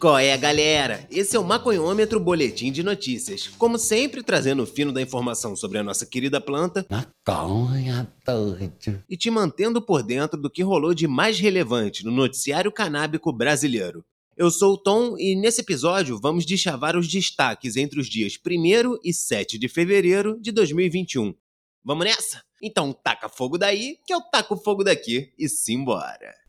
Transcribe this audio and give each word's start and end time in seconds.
Qual 0.00 0.18
é, 0.18 0.34
galera? 0.38 1.06
Esse 1.10 1.36
é 1.36 1.38
o 1.38 1.44
Maconhômetro 1.44 2.18
Boletim 2.18 2.72
de 2.72 2.82
Notícias. 2.82 3.48
Como 3.58 3.76
sempre, 3.76 4.22
trazendo 4.22 4.62
o 4.62 4.66
fino 4.66 4.92
da 4.92 5.02
informação 5.02 5.54
sobre 5.54 5.76
a 5.76 5.82
nossa 5.82 6.06
querida 6.06 6.40
planta. 6.40 6.86
Maconha 6.88 8.10
doido. 8.24 9.04
E 9.10 9.14
te 9.14 9.30
mantendo 9.30 9.82
por 9.82 10.02
dentro 10.02 10.40
do 10.40 10.48
que 10.48 10.62
rolou 10.62 10.94
de 10.94 11.06
mais 11.06 11.38
relevante 11.38 12.02
no 12.02 12.10
noticiário 12.10 12.72
canábico 12.72 13.30
brasileiro. 13.30 14.02
Eu 14.34 14.50
sou 14.50 14.72
o 14.72 14.78
Tom 14.78 15.18
e 15.18 15.36
nesse 15.36 15.60
episódio 15.60 16.18
vamos 16.18 16.46
deschavar 16.46 16.96
os 16.96 17.06
destaques 17.06 17.76
entre 17.76 18.00
os 18.00 18.08
dias 18.08 18.38
1 18.42 19.00
e 19.04 19.12
7 19.12 19.58
de 19.58 19.68
fevereiro 19.68 20.40
de 20.40 20.50
2021. 20.50 21.34
Vamos 21.84 22.06
nessa? 22.06 22.42
Então 22.62 22.94
taca 22.94 23.28
fogo 23.28 23.58
daí 23.58 23.98
que 24.06 24.14
eu 24.14 24.22
taco 24.32 24.56
fogo 24.56 24.82
daqui 24.82 25.30
e 25.38 25.46
simbora. 25.46 26.40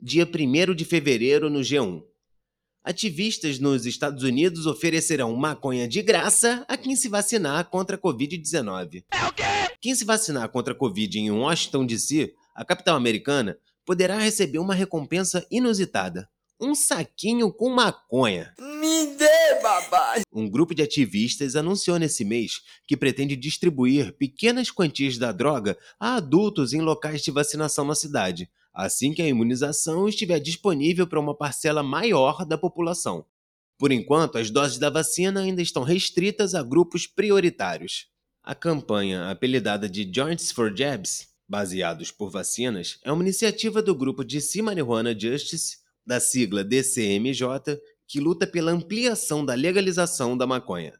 Dia 0.00 0.24
1 0.24 0.74
de 0.74 0.84
fevereiro 0.84 1.50
no 1.50 1.60
G1. 1.60 2.02
Ativistas 2.84 3.58
nos 3.58 3.84
Estados 3.84 4.22
Unidos 4.22 4.64
oferecerão 4.64 5.34
maconha 5.34 5.88
de 5.88 6.00
graça 6.02 6.64
a 6.68 6.76
quem 6.76 6.94
se 6.94 7.08
vacinar 7.08 7.68
contra 7.68 7.96
a 7.96 7.98
Covid-19. 7.98 9.04
É 9.10 9.26
o 9.26 9.32
quê? 9.32 9.42
Quem 9.80 9.94
se 9.94 10.04
vacinar 10.04 10.48
contra 10.50 10.72
a 10.72 10.76
Covid 10.76 11.18
em 11.18 11.30
Washington, 11.30 11.84
D.C., 11.84 12.32
a 12.54 12.64
capital 12.64 12.96
americana, 12.96 13.58
poderá 13.84 14.18
receber 14.18 14.58
uma 14.58 14.74
recompensa 14.74 15.44
inusitada: 15.50 16.28
um 16.60 16.74
saquinho 16.74 17.52
com 17.52 17.68
maconha. 17.68 18.54
Me 18.58 19.06
dê, 19.16 19.60
babá! 19.60 20.22
Um 20.32 20.48
grupo 20.48 20.74
de 20.74 20.82
ativistas 20.82 21.56
anunciou 21.56 21.98
nesse 21.98 22.24
mês 22.24 22.62
que 22.86 22.96
pretende 22.96 23.36
distribuir 23.36 24.12
pequenas 24.12 24.70
quantias 24.70 25.18
da 25.18 25.32
droga 25.32 25.76
a 25.98 26.14
adultos 26.14 26.72
em 26.72 26.80
locais 26.80 27.22
de 27.22 27.30
vacinação 27.30 27.84
na 27.84 27.94
cidade, 27.94 28.48
assim 28.78 29.12
que 29.12 29.20
a 29.20 29.26
imunização 29.26 30.08
estiver 30.08 30.38
disponível 30.38 31.04
para 31.04 31.18
uma 31.18 31.34
parcela 31.34 31.82
maior 31.82 32.46
da 32.46 32.56
população. 32.56 33.26
Por 33.76 33.90
enquanto, 33.90 34.38
as 34.38 34.50
doses 34.50 34.78
da 34.78 34.88
vacina 34.88 35.40
ainda 35.40 35.60
estão 35.60 35.82
restritas 35.82 36.54
a 36.54 36.62
grupos 36.62 37.04
prioritários. 37.04 38.06
A 38.40 38.54
campanha, 38.54 39.30
apelidada 39.30 39.88
de 39.88 40.08
Joints 40.14 40.52
for 40.52 40.72
Jabs, 40.74 41.26
baseados 41.48 42.12
por 42.12 42.30
vacinas, 42.30 43.00
é 43.02 43.10
uma 43.10 43.24
iniciativa 43.24 43.82
do 43.82 43.96
grupo 43.96 44.22
DC 44.22 44.62
Marijuana 44.62 45.18
Justice, 45.18 45.78
da 46.06 46.20
sigla 46.20 46.62
DCMJ, 46.62 47.80
que 48.06 48.20
luta 48.20 48.46
pela 48.46 48.70
ampliação 48.70 49.44
da 49.44 49.54
legalização 49.54 50.36
da 50.36 50.46
maconha. 50.46 50.94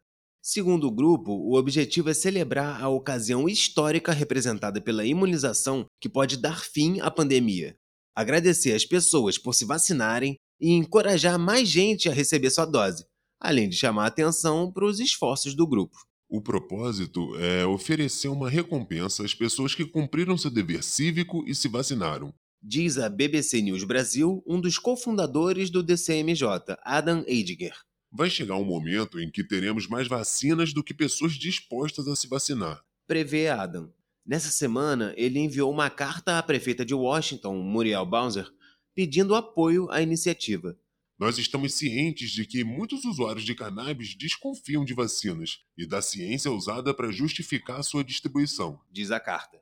Segundo 0.50 0.86
o 0.86 0.91
grupo, 0.91 1.30
o 1.30 1.58
objetivo 1.58 2.08
é 2.08 2.14
celebrar 2.14 2.82
a 2.82 2.88
ocasião 2.88 3.46
histórica 3.50 4.12
representada 4.12 4.80
pela 4.80 5.05
imunização 5.05 5.84
que 6.00 6.08
pode 6.08 6.38
dar 6.38 6.64
fim 6.64 7.00
à 7.00 7.10
pandemia, 7.10 7.77
agradecer 8.16 8.72
às 8.72 8.82
pessoas 8.82 9.36
por 9.36 9.52
se 9.52 9.66
vacinarem 9.66 10.36
e 10.58 10.72
encorajar 10.72 11.38
mais 11.38 11.68
gente 11.68 12.08
a 12.08 12.14
receber 12.14 12.48
sua 12.48 12.64
dose, 12.64 13.05
além 13.38 13.68
de 13.68 13.77
chamar 13.77 14.05
a 14.05 14.06
atenção 14.06 14.72
para 14.72 14.86
os 14.86 15.00
esforços 15.00 15.55
do 15.55 15.66
grupo. 15.66 15.98
O 16.30 16.40
propósito 16.40 17.36
é 17.36 17.66
oferecer 17.66 18.28
uma 18.28 18.48
recompensa 18.48 19.27
às 19.27 19.34
pessoas 19.34 19.74
que 19.74 19.84
cumpriram 19.84 20.38
seu 20.38 20.50
dever 20.50 20.83
cívico 20.83 21.44
e 21.46 21.55
se 21.55 21.68
vacinaram. 21.68 22.33
Diz 22.62 22.96
a 22.96 23.10
BBC 23.10 23.60
News 23.60 23.84
Brasil 23.84 24.42
um 24.46 24.58
dos 24.58 24.78
cofundadores 24.78 25.68
do 25.68 25.83
DCMJ, 25.83 26.74
Adam 26.86 27.22
Eidinger. 27.27 27.74
Vai 28.11 28.31
chegar 28.31 28.56
um 28.56 28.64
momento 28.64 29.20
em 29.20 29.31
que 29.31 29.45
teremos 29.45 29.86
mais 29.86 30.08
vacinas 30.08 30.73
do 30.73 30.83
que 30.83 30.95
pessoas 30.95 31.35
dispostas 31.35 32.08
a 32.08 32.17
se 32.17 32.27
vacinar. 32.27 32.83
Prevê 33.07 33.48
Adam. 33.48 33.92
Nessa 34.24 34.51
semana, 34.51 35.14
ele 35.17 35.39
enviou 35.39 35.70
uma 35.70 35.91
carta 35.91 36.39
à 36.39 36.42
prefeita 36.42 36.85
de 36.85 36.95
Washington, 36.95 37.63
Muriel 37.63 38.07
Bowser, 38.07 38.51
pedindo 38.95 39.35
apoio 39.35 39.91
à 39.91 40.02
iniciativa. 40.02 40.79
Nós 41.18 41.36
estamos 41.36 41.74
cientes 41.74 42.30
de 42.30 42.47
que 42.47 42.63
muitos 42.64 43.05
usuários 43.05 43.45
de 43.45 43.55
cannabis 43.55 44.14
desconfiam 44.14 44.85
de 44.85 44.95
vacinas 44.95 45.58
e 45.77 45.86
da 45.86 46.01
ciência 46.01 46.51
usada 46.51 46.95
para 46.95 47.11
justificar 47.11 47.83
sua 47.83 48.05
distribuição, 48.05 48.80
diz 48.91 49.11
a 49.11 49.18
carta. 49.18 49.61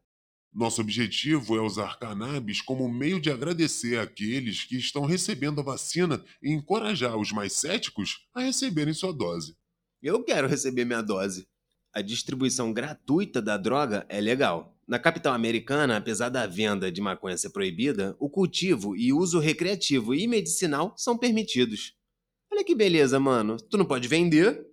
Nosso 0.52 0.80
objetivo 0.80 1.56
é 1.56 1.60
usar 1.60 1.98
cannabis 1.98 2.62
como 2.62 2.88
meio 2.88 3.20
de 3.20 3.30
agradecer 3.30 3.98
àqueles 3.98 4.64
que 4.64 4.76
estão 4.76 5.04
recebendo 5.04 5.60
a 5.60 5.64
vacina 5.64 6.24
e 6.42 6.50
encorajar 6.50 7.16
os 7.16 7.30
mais 7.30 7.52
céticos 7.52 8.26
a 8.34 8.40
receberem 8.40 8.94
sua 8.94 9.12
dose. 9.12 9.56
Eu 10.02 10.24
quero 10.24 10.48
receber 10.48 10.84
minha 10.84 11.02
dose. 11.02 11.46
A 11.92 12.00
distribuição 12.02 12.72
gratuita 12.72 13.40
da 13.40 13.56
droga 13.56 14.06
é 14.08 14.20
legal. 14.20 14.76
Na 14.86 14.98
capital 14.98 15.34
americana, 15.34 15.96
apesar 15.96 16.28
da 16.28 16.46
venda 16.46 16.92
de 16.92 17.00
maconha 17.00 17.36
ser 17.36 17.50
proibida, 17.50 18.16
o 18.20 18.30
cultivo 18.30 18.96
e 18.96 19.12
uso 19.12 19.40
recreativo 19.40 20.14
e 20.14 20.26
medicinal 20.28 20.94
são 20.96 21.18
permitidos. 21.18 21.94
Olha 22.52 22.62
que 22.62 22.74
beleza, 22.74 23.18
mano. 23.18 23.56
Tu 23.56 23.76
não 23.76 23.84
pode 23.84 24.06
vender, 24.06 24.64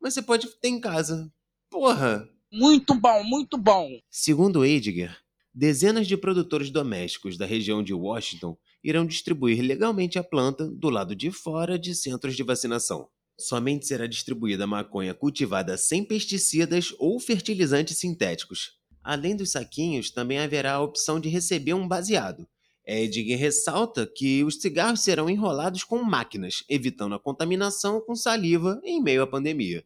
mas 0.00 0.12
você 0.12 0.22
pode 0.22 0.46
ter 0.60 0.68
em 0.68 0.80
casa. 0.80 1.32
Porra! 1.70 2.28
Muito 2.52 2.94
bom, 2.94 3.24
muito 3.24 3.56
bom! 3.56 3.88
Segundo 4.10 4.62
Edgar, 4.62 5.21
dezenas 5.54 6.06
de 6.06 6.16
produtores 6.16 6.70
domésticos 6.70 7.36
da 7.36 7.44
região 7.44 7.82
de 7.82 7.92
Washington 7.92 8.56
irão 8.82 9.06
distribuir 9.06 9.62
legalmente 9.62 10.18
a 10.18 10.24
planta 10.24 10.68
do 10.68 10.88
lado 10.88 11.14
de 11.14 11.30
fora 11.30 11.78
de 11.78 11.94
centros 11.94 12.34
de 12.34 12.42
vacinação. 12.42 13.08
Somente 13.38 13.86
será 13.86 14.06
distribuída 14.06 14.66
maconha 14.66 15.14
cultivada 15.14 15.76
sem 15.76 16.04
pesticidas 16.04 16.94
ou 16.98 17.18
fertilizantes 17.18 17.98
sintéticos. 17.98 18.78
Além 19.02 19.34
dos 19.36 19.50
saquinhos, 19.52 20.10
também 20.10 20.38
haverá 20.38 20.74
a 20.74 20.82
opção 20.82 21.18
de 21.18 21.28
receber 21.28 21.74
um 21.74 21.88
baseado. 21.88 22.46
Edgar 22.84 23.38
ressalta 23.38 24.06
que 24.06 24.42
os 24.44 24.60
cigarros 24.60 25.00
serão 25.00 25.30
enrolados 25.30 25.84
com 25.84 26.02
máquinas, 26.02 26.64
evitando 26.68 27.14
a 27.14 27.18
contaminação 27.18 28.00
com 28.00 28.14
saliva 28.14 28.80
em 28.82 29.00
meio 29.00 29.22
à 29.22 29.26
pandemia. 29.26 29.84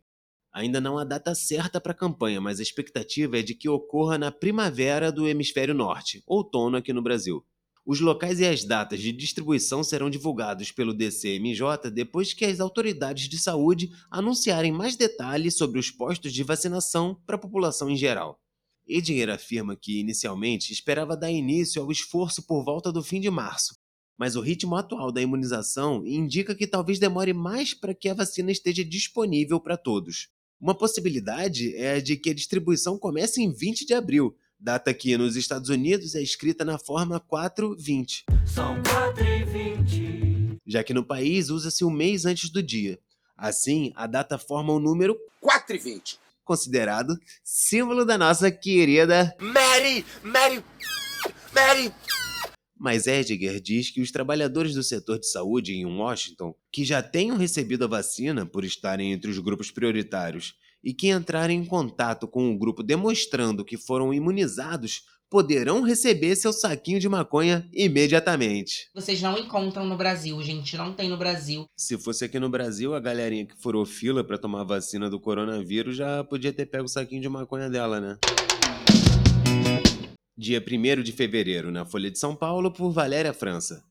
Ainda 0.57 0.81
não 0.81 0.97
há 0.97 1.05
data 1.05 1.35
certa 1.35 1.79
para 1.79 1.93
a 1.93 1.95
campanha, 1.95 2.41
mas 2.41 2.59
a 2.59 2.63
expectativa 2.63 3.39
é 3.39 3.43
de 3.43 3.55
que 3.55 3.69
ocorra 3.69 4.17
na 4.17 4.33
primavera 4.33 5.13
do 5.13 5.29
hemisfério 5.29 5.75
norte, 5.75 6.23
outono 6.27 6.79
aqui 6.79 6.95
no 6.95 7.03
Brasil. 7.03 7.45
Os 7.85 8.01
locais 8.01 8.41
e 8.41 8.47
as 8.47 8.65
datas 8.65 9.01
de 9.01 9.13
distribuição 9.13 9.85
serão 9.85 10.09
divulgados 10.09 10.73
pelo 10.73 10.95
DCMJ 10.95 11.91
depois 11.93 12.33
que 12.33 12.47
as 12.47 12.59
autoridades 12.59 13.29
de 13.29 13.39
saúde 13.39 13.91
anunciarem 14.11 14.73
mais 14.73 14.97
detalhes 14.97 15.59
sobre 15.59 15.79
os 15.79 15.91
postos 15.91 16.33
de 16.33 16.43
vacinação 16.43 17.21
para 17.27 17.37
a 17.37 17.39
população 17.39 17.91
em 17.91 17.97
geral. 17.97 18.41
Edinger 18.89 19.29
afirma 19.29 19.77
que, 19.77 20.01
inicialmente, 20.01 20.73
esperava 20.73 21.19
dar 21.19 21.31
início 21.31 21.83
ao 21.83 21.93
esforço 21.93 22.43
por 22.47 22.65
volta 22.65 22.91
do 22.91 23.03
fim 23.03 23.21
de 23.21 23.29
março, 23.29 23.75
mas 24.17 24.37
o 24.37 24.41
ritmo 24.41 24.75
atual 24.75 25.13
da 25.13 25.21
imunização 25.21 26.03
indica 26.07 26.55
que 26.55 26.67
talvez 26.67 26.99
demore 26.99 27.35
mais 27.35 27.75
para 27.75 27.95
que 27.95 28.09
a 28.09 28.15
vacina 28.15 28.51
esteja 28.51 28.83
disponível 28.83 29.61
para 29.61 29.77
todos. 29.77 30.35
Uma 30.61 30.75
possibilidade 30.75 31.77
é 31.77 31.93
a 31.93 32.01
de 32.01 32.17
que 32.17 32.31
a 32.31 32.35
distribuição 32.35 32.99
comece 32.99 33.43
em 33.43 33.53
20 33.53 33.85
de 33.85 33.93
abril, 33.93 34.35
data 34.59 34.93
que 34.95 35.17
nos 35.17 35.37
Estados 35.37 35.69
Unidos 35.69 36.15
é 36.15 36.23
escrita 36.23 36.65
na 36.65 36.79
forma 36.79 37.21
420. 37.21 38.25
São 38.47 38.83
4 38.83 39.25
e 39.25 39.45
20. 39.45 40.59
Já 40.67 40.83
que 40.83 40.95
no 40.95 41.05
país 41.05 41.51
usa-se 41.51 41.85
o 41.85 41.89
um 41.89 41.91
mês 41.91 42.25
antes 42.25 42.49
do 42.49 42.63
dia. 42.63 42.99
Assim, 43.37 43.93
a 43.95 44.07
data 44.07 44.39
forma 44.39 44.73
o 44.73 44.81
número 44.81 45.15
4 45.41 45.77
e 45.77 45.79
20. 45.79 46.19
Considerado 46.43 47.19
símbolo 47.45 48.05
da 48.05 48.17
nossa 48.17 48.51
querida 48.51 49.37
Mary! 49.39 50.07
Mary! 50.23 50.65
Mary! 51.53 51.93
Mas 52.79 53.07
Edgar 53.07 53.59
diz 53.61 53.91
que 53.91 54.01
os 54.01 54.11
trabalhadores 54.11 54.75
do 54.75 54.83
setor 54.83 55.19
de 55.19 55.31
saúde 55.31 55.75
em 55.75 55.87
Washington, 55.87 56.55
que 56.71 56.85
já 56.85 57.03
tenham 57.03 57.37
recebido 57.37 57.85
a 57.85 57.89
vacina 57.89 58.45
por 58.45 58.65
estarem 58.65 59.13
entre 59.13 59.31
os 59.31 59.39
grupos 59.39 59.71
prioritários 59.71 60.55
e 60.85 60.93
que 60.93 61.09
entrarem 61.09 61.61
em 61.61 61.65
contato 61.65 62.29
com 62.29 62.53
o 62.53 62.59
grupo 62.59 62.83
demonstrando 62.83 63.65
que 63.65 63.77
foram 63.77 64.13
imunizados, 64.13 65.03
poderão 65.29 65.83
receber 65.83 66.37
seu 66.37 66.53
saquinho 66.53 67.01
de 67.01 67.09
maconha 67.09 67.69
imediatamente. 67.73 68.89
Vocês 68.95 69.21
não 69.21 69.37
encontram 69.39 69.85
no 69.85 69.97
Brasil, 69.97 70.41
gente, 70.43 70.77
não 70.77 70.93
tem 70.93 71.09
no 71.09 71.17
Brasil. 71.17 71.67
Se 71.77 71.99
fosse 71.99 72.25
aqui 72.25 72.39
no 72.39 72.49
Brasil, 72.49 72.95
a 72.95 73.01
galerinha 73.01 73.47
que 73.47 73.61
furou 73.61 73.85
fila 73.85 74.23
para 74.23 74.39
tomar 74.39 74.61
a 74.61 74.65
vacina 74.65 75.11
do 75.11 75.19
coronavírus 75.19 75.97
já 75.97 76.23
podia 76.23 76.53
ter 76.53 76.67
pego 76.67 76.85
o 76.85 76.89
saquinho 76.89 77.23
de 77.23 77.29
maconha 77.29 77.69
dela, 77.69 78.01
né? 78.01 78.17
Dia 80.39 80.63
1 80.63 81.03
de 81.03 81.13
fevereiro, 81.13 81.71
na 81.71 81.87
Folha 81.87 82.11
de 82.11 82.19
São 82.19 82.37
Paulo, 82.37 82.71
por 82.71 82.91
Valéria 82.91 83.33
França. 83.33 83.83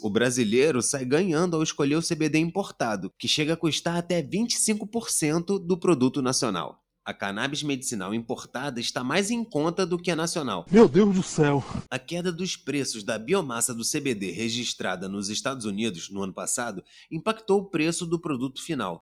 O 0.00 0.08
brasileiro 0.08 0.80
sai 0.80 1.04
ganhando 1.04 1.56
ao 1.56 1.64
escolher 1.64 1.96
o 1.96 2.02
CBD 2.02 2.38
importado, 2.38 3.12
que 3.18 3.26
chega 3.26 3.54
a 3.54 3.56
custar 3.56 3.96
até 3.96 4.22
25% 4.22 5.58
do 5.58 5.76
produto 5.76 6.22
nacional. 6.22 6.80
A 7.04 7.12
cannabis 7.12 7.64
medicinal 7.64 8.14
importada 8.14 8.78
está 8.78 9.02
mais 9.02 9.32
em 9.32 9.42
conta 9.42 9.84
do 9.84 9.98
que 9.98 10.12
a 10.12 10.16
nacional. 10.16 10.64
Meu 10.70 10.88
Deus 10.88 11.12
do 11.12 11.24
céu! 11.24 11.64
A 11.90 11.98
queda 11.98 12.30
dos 12.30 12.56
preços 12.56 13.02
da 13.02 13.18
biomassa 13.18 13.74
do 13.74 13.82
CBD 13.82 14.30
registrada 14.30 15.08
nos 15.08 15.28
Estados 15.28 15.66
Unidos 15.66 16.08
no 16.08 16.22
ano 16.22 16.32
passado 16.32 16.84
impactou 17.10 17.62
o 17.62 17.68
preço 17.68 18.06
do 18.06 18.20
produto 18.20 18.62
final. 18.62 19.02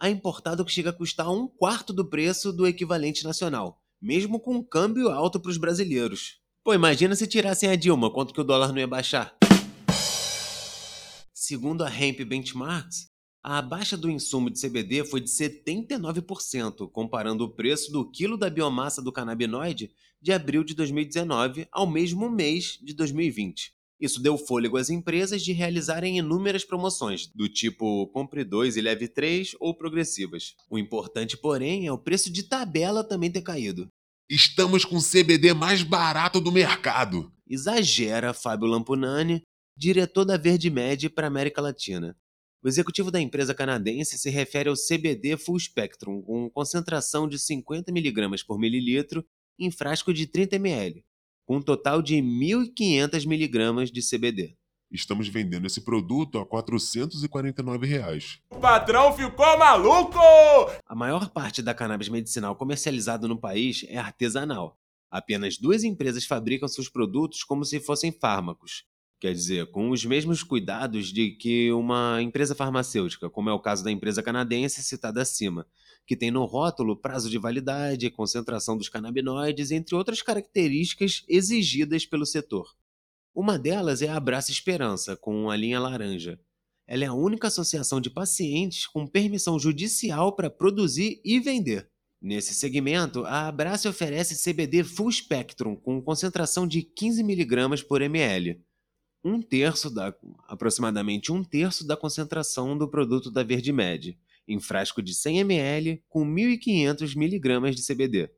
A 0.00 0.08
importado 0.08 0.64
que 0.64 0.70
chega 0.70 0.90
a 0.90 0.96
custar 0.96 1.28
um 1.32 1.48
quarto 1.48 1.92
do 1.92 2.08
preço 2.08 2.52
do 2.52 2.64
equivalente 2.64 3.24
nacional, 3.24 3.81
mesmo 4.02 4.40
com 4.40 4.56
um 4.56 4.62
câmbio 4.62 5.08
alto 5.08 5.38
para 5.38 5.50
os 5.50 5.56
brasileiros. 5.56 6.40
Pô, 6.64 6.74
imagina 6.74 7.14
se 7.14 7.26
tirassem 7.26 7.68
a 7.68 7.76
Dilma, 7.76 8.10
quanto 8.10 8.34
que 8.34 8.40
o 8.40 8.44
dólar 8.44 8.72
não 8.72 8.78
ia 8.78 8.86
baixar? 8.86 9.36
Segundo 11.32 11.84
a 11.84 11.88
Hemp 11.88 12.20
Benchmarks, 12.20 13.10
a 13.42 13.62
baixa 13.62 13.96
do 13.96 14.10
insumo 14.10 14.50
de 14.50 14.60
CBD 14.60 15.04
foi 15.04 15.20
de 15.20 15.28
79%, 15.28 16.90
comparando 16.90 17.44
o 17.44 17.48
preço 17.48 17.90
do 17.92 18.08
quilo 18.10 18.36
da 18.36 18.50
biomassa 18.50 19.00
do 19.00 19.12
canabinoide 19.12 19.90
de 20.20 20.32
abril 20.32 20.62
de 20.62 20.74
2019 20.74 21.66
ao 21.72 21.86
mesmo 21.86 22.30
mês 22.30 22.78
de 22.80 22.94
2020. 22.94 23.74
Isso 24.02 24.20
deu 24.20 24.36
fôlego 24.36 24.76
às 24.76 24.90
empresas 24.90 25.42
de 25.42 25.52
realizarem 25.52 26.18
inúmeras 26.18 26.64
promoções, 26.64 27.28
do 27.28 27.48
tipo 27.48 28.08
compre 28.08 28.42
2 28.42 28.76
e 28.76 28.80
leve 28.80 29.06
3 29.06 29.54
ou 29.60 29.72
progressivas. 29.76 30.56
O 30.68 30.76
importante, 30.76 31.36
porém, 31.36 31.86
é 31.86 31.92
o 31.92 31.96
preço 31.96 32.28
de 32.28 32.42
tabela 32.42 33.04
também 33.04 33.30
ter 33.30 33.42
caído. 33.42 33.86
Estamos 34.28 34.84
com 34.84 34.96
o 34.96 35.02
CBD 35.02 35.54
mais 35.54 35.84
barato 35.84 36.40
do 36.40 36.50
mercado. 36.50 37.32
Exagera 37.48 38.34
Fábio 38.34 38.66
Lampunani, 38.66 39.42
diretor 39.78 40.24
da 40.24 40.36
Verde 40.36 40.68
Med 40.68 41.08
para 41.10 41.28
a 41.28 41.30
América 41.30 41.62
Latina. 41.62 42.16
O 42.60 42.66
executivo 42.66 43.08
da 43.08 43.20
empresa 43.20 43.54
canadense 43.54 44.18
se 44.18 44.30
refere 44.30 44.68
ao 44.68 44.74
CBD 44.74 45.36
Full 45.36 45.60
Spectrum, 45.60 46.22
com 46.22 46.50
concentração 46.50 47.28
de 47.28 47.38
50 47.38 47.92
mg 47.92 48.44
por 48.44 48.58
mililitro 48.58 49.24
em 49.60 49.70
frasco 49.70 50.12
de 50.12 50.26
30 50.26 50.56
ml, 50.56 51.04
com 51.44 51.56
um 51.56 51.62
total 51.62 52.00
de 52.02 52.16
1.500 52.16 53.24
mg 53.24 53.90
de 53.92 54.00
CBD. 54.00 54.56
Estamos 54.90 55.26
vendendo 55.26 55.66
esse 55.66 55.80
produto 55.80 56.38
a 56.38 56.44
449 56.44 57.86
reais. 57.86 58.40
O 58.50 58.56
patrão 58.56 59.12
ficou 59.14 59.58
maluco! 59.58 60.18
A 60.86 60.94
maior 60.94 61.30
parte 61.30 61.62
da 61.62 61.72
cannabis 61.72 62.10
medicinal 62.10 62.54
comercializada 62.54 63.26
no 63.26 63.40
país 63.40 63.86
é 63.88 63.96
artesanal. 63.96 64.78
Apenas 65.10 65.56
duas 65.56 65.82
empresas 65.82 66.26
fabricam 66.26 66.68
seus 66.68 66.90
produtos 66.90 67.42
como 67.42 67.64
se 67.64 67.80
fossem 67.80 68.12
fármacos, 68.12 68.84
quer 69.18 69.32
dizer, 69.32 69.70
com 69.70 69.90
os 69.90 70.04
mesmos 70.04 70.42
cuidados 70.42 71.12
de 71.12 71.30
que 71.32 71.72
uma 71.72 72.20
empresa 72.20 72.54
farmacêutica, 72.54 73.30
como 73.30 73.48
é 73.48 73.52
o 73.52 73.60
caso 73.60 73.84
da 73.84 73.90
empresa 73.90 74.22
canadense 74.22 74.82
citada 74.82 75.22
acima, 75.22 75.66
que 76.06 76.16
tem 76.16 76.30
no 76.30 76.44
rótulo 76.44 76.96
prazo 76.96 77.30
de 77.30 77.38
validade, 77.38 78.10
concentração 78.10 78.76
dos 78.76 78.88
canabinoides, 78.88 79.70
entre 79.70 79.94
outras 79.94 80.22
características 80.22 81.24
exigidas 81.28 82.04
pelo 82.04 82.26
setor. 82.26 82.74
Uma 83.34 83.58
delas 83.58 84.02
é 84.02 84.08
a 84.08 84.16
Abraça 84.16 84.50
Esperança, 84.50 85.16
com 85.16 85.50
a 85.50 85.56
linha 85.56 85.80
laranja. 85.80 86.38
Ela 86.86 87.04
é 87.04 87.06
a 87.06 87.14
única 87.14 87.48
associação 87.48 88.00
de 88.00 88.10
pacientes 88.10 88.86
com 88.86 89.06
permissão 89.06 89.58
judicial 89.58 90.34
para 90.34 90.50
produzir 90.50 91.20
e 91.24 91.40
vender. 91.40 91.88
Nesse 92.20 92.54
segmento, 92.54 93.24
a 93.24 93.48
Abraça 93.48 93.88
oferece 93.88 94.40
CBD 94.42 94.84
Full 94.84 95.10
Spectrum 95.10 95.74
com 95.74 96.00
concentração 96.02 96.66
de 96.66 96.82
15 96.82 97.20
mg 97.20 97.84
por 97.84 98.02
ml, 98.02 98.60
um 99.24 99.40
terço 99.40 99.88
da, 99.88 100.14
aproximadamente 100.48 101.32
um 101.32 101.42
terço 101.42 101.86
da 101.86 101.96
concentração 101.96 102.76
do 102.76 102.88
produto 102.88 103.30
da 103.30 103.42
VerdeMed, 103.42 104.18
em 104.46 104.60
frasco 104.60 105.02
de 105.02 105.14
100 105.14 105.38
ml 105.40 106.02
com 106.08 106.24
1.500 106.24 107.16
mg 107.16 107.74
de 107.74 107.86
CBD 107.86 108.30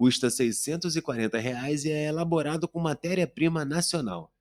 custa 0.00 0.30
640 0.30 1.38
reais 1.38 1.84
e 1.84 1.90
é 1.90 2.06
elaborado 2.06 2.66
com 2.66 2.80
matéria-prima 2.80 3.66
nacional. 3.66 4.32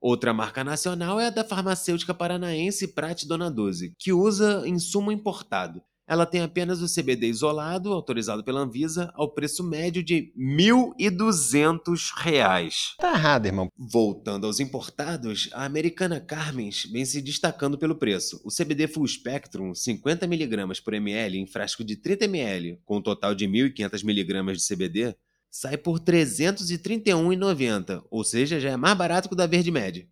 Outra 0.00 0.32
marca 0.32 0.62
nacional 0.62 1.18
é 1.18 1.26
a 1.26 1.30
da 1.30 1.42
farmacêutica 1.42 2.14
paranaense 2.14 2.94
Prate 2.94 3.26
Dona 3.26 3.50
12, 3.50 3.96
que 3.98 4.12
usa 4.12 4.62
insumo 4.68 5.10
importado 5.10 5.82
ela 6.08 6.24
tem 6.24 6.40
apenas 6.40 6.80
o 6.80 6.86
CBD 6.92 7.28
isolado, 7.28 7.92
autorizado 7.92 8.42
pela 8.42 8.60
Anvisa, 8.60 9.12
ao 9.14 9.30
preço 9.30 9.62
médio 9.62 10.02
de 10.02 10.32
R$ 10.34 10.56
1.200. 10.98 12.94
Tá 12.98 13.12
errado, 13.12 13.44
irmão. 13.44 13.68
Voltando 13.76 14.46
aos 14.46 14.58
importados, 14.58 15.50
a 15.52 15.66
americana 15.66 16.18
Carmen's 16.18 16.84
vem 16.90 17.04
se 17.04 17.20
destacando 17.20 17.76
pelo 17.76 17.94
preço. 17.94 18.40
O 18.42 18.48
CBD 18.48 18.88
Full 18.88 19.06
Spectrum, 19.06 19.72
50mg 19.72 20.82
por 20.82 20.94
ml 20.94 21.38
em 21.38 21.46
frasco 21.46 21.84
de 21.84 21.94
30ml, 21.94 22.78
com 22.86 22.96
um 22.96 23.02
total 23.02 23.34
de 23.34 23.46
1.500mg 23.46 24.52
de 24.54 24.66
CBD, 24.66 25.14
sai 25.50 25.76
por 25.76 25.98
R$ 25.98 26.04
331,90, 26.06 28.02
ou 28.10 28.24
seja, 28.24 28.58
já 28.58 28.70
é 28.70 28.76
mais 28.76 28.96
barato 28.96 29.28
que 29.28 29.34
o 29.34 29.36
da 29.36 29.46
Verde 29.46 29.70
Med. 29.70 30.08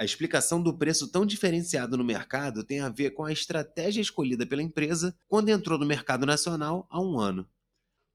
A 0.00 0.04
explicação 0.04 0.62
do 0.62 0.72
preço 0.72 1.12
tão 1.12 1.26
diferenciado 1.26 1.94
no 1.94 2.02
mercado 2.02 2.64
tem 2.64 2.80
a 2.80 2.88
ver 2.88 3.10
com 3.10 3.22
a 3.22 3.30
estratégia 3.30 4.00
escolhida 4.00 4.46
pela 4.46 4.62
empresa 4.62 5.14
quando 5.28 5.50
entrou 5.50 5.78
no 5.78 5.84
mercado 5.84 6.24
nacional 6.24 6.86
há 6.88 6.98
um 6.98 7.20
ano. 7.20 7.46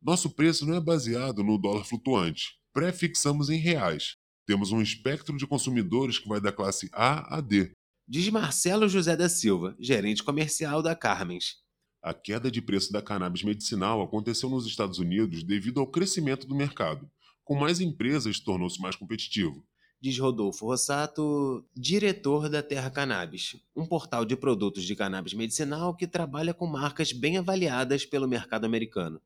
Nosso 0.02 0.32
preço 0.32 0.66
não 0.66 0.74
é 0.74 0.82
baseado 0.82 1.44
no 1.44 1.60
dólar 1.60 1.84
flutuante. 1.84 2.58
Pré-fixamos 2.74 3.52
em 3.52 3.60
reais. 3.60 4.16
Temos 4.48 4.72
um 4.72 4.82
espectro 4.82 5.38
de 5.38 5.46
consumidores 5.46 6.18
que 6.18 6.28
vai 6.28 6.42
da 6.42 6.52
classe 6.52 6.90
A 6.92 7.38
a 7.38 7.40
D. 7.40 7.70
Diz 8.08 8.28
Marcelo 8.30 8.90
José 8.90 9.16
da 9.16 9.30
Silva, 9.30 9.76
gerente 9.80 10.24
comercial 10.24 10.82
da 10.82 10.96
Carmens. 10.96 11.58
A 12.02 12.16
queda 12.16 12.50
de 12.50 12.64
preço 12.64 12.92
da 12.92 13.00
cannabis 13.00 13.44
medicinal 13.44 14.02
aconteceu 14.02 14.50
nos 14.50 14.66
Estados 14.66 14.98
Unidos 14.98 15.44
devido 15.44 15.80
ao 15.80 15.86
crescimento 15.86 16.48
do 16.48 16.56
mercado. 16.56 17.08
Com 17.44 17.54
mais 17.54 17.80
empresas, 17.80 18.40
tornou-se 18.40 18.82
mais 18.82 18.96
competitivo 18.96 19.64
diz 20.02 20.18
Rodolfo 20.20 20.66
Rossato, 20.66 21.66
diretor 21.76 22.50
da 22.50 22.62
Terra 22.62 22.90
Cannabis, 22.90 23.56
um 23.76 23.86
portal 23.86 24.26
de 24.26 24.36
produtos 24.36 24.84
de 24.84 24.96
cannabis 24.96 25.34
medicinal 25.34 25.96
que 25.96 26.08
trabalha 26.08 26.54
com 26.54 26.68
marcas 26.68 27.12
bem 27.12 27.38
avaliadas 27.38 28.06
pelo 28.06 28.28
mercado 28.28 28.66
americano. 28.66 29.22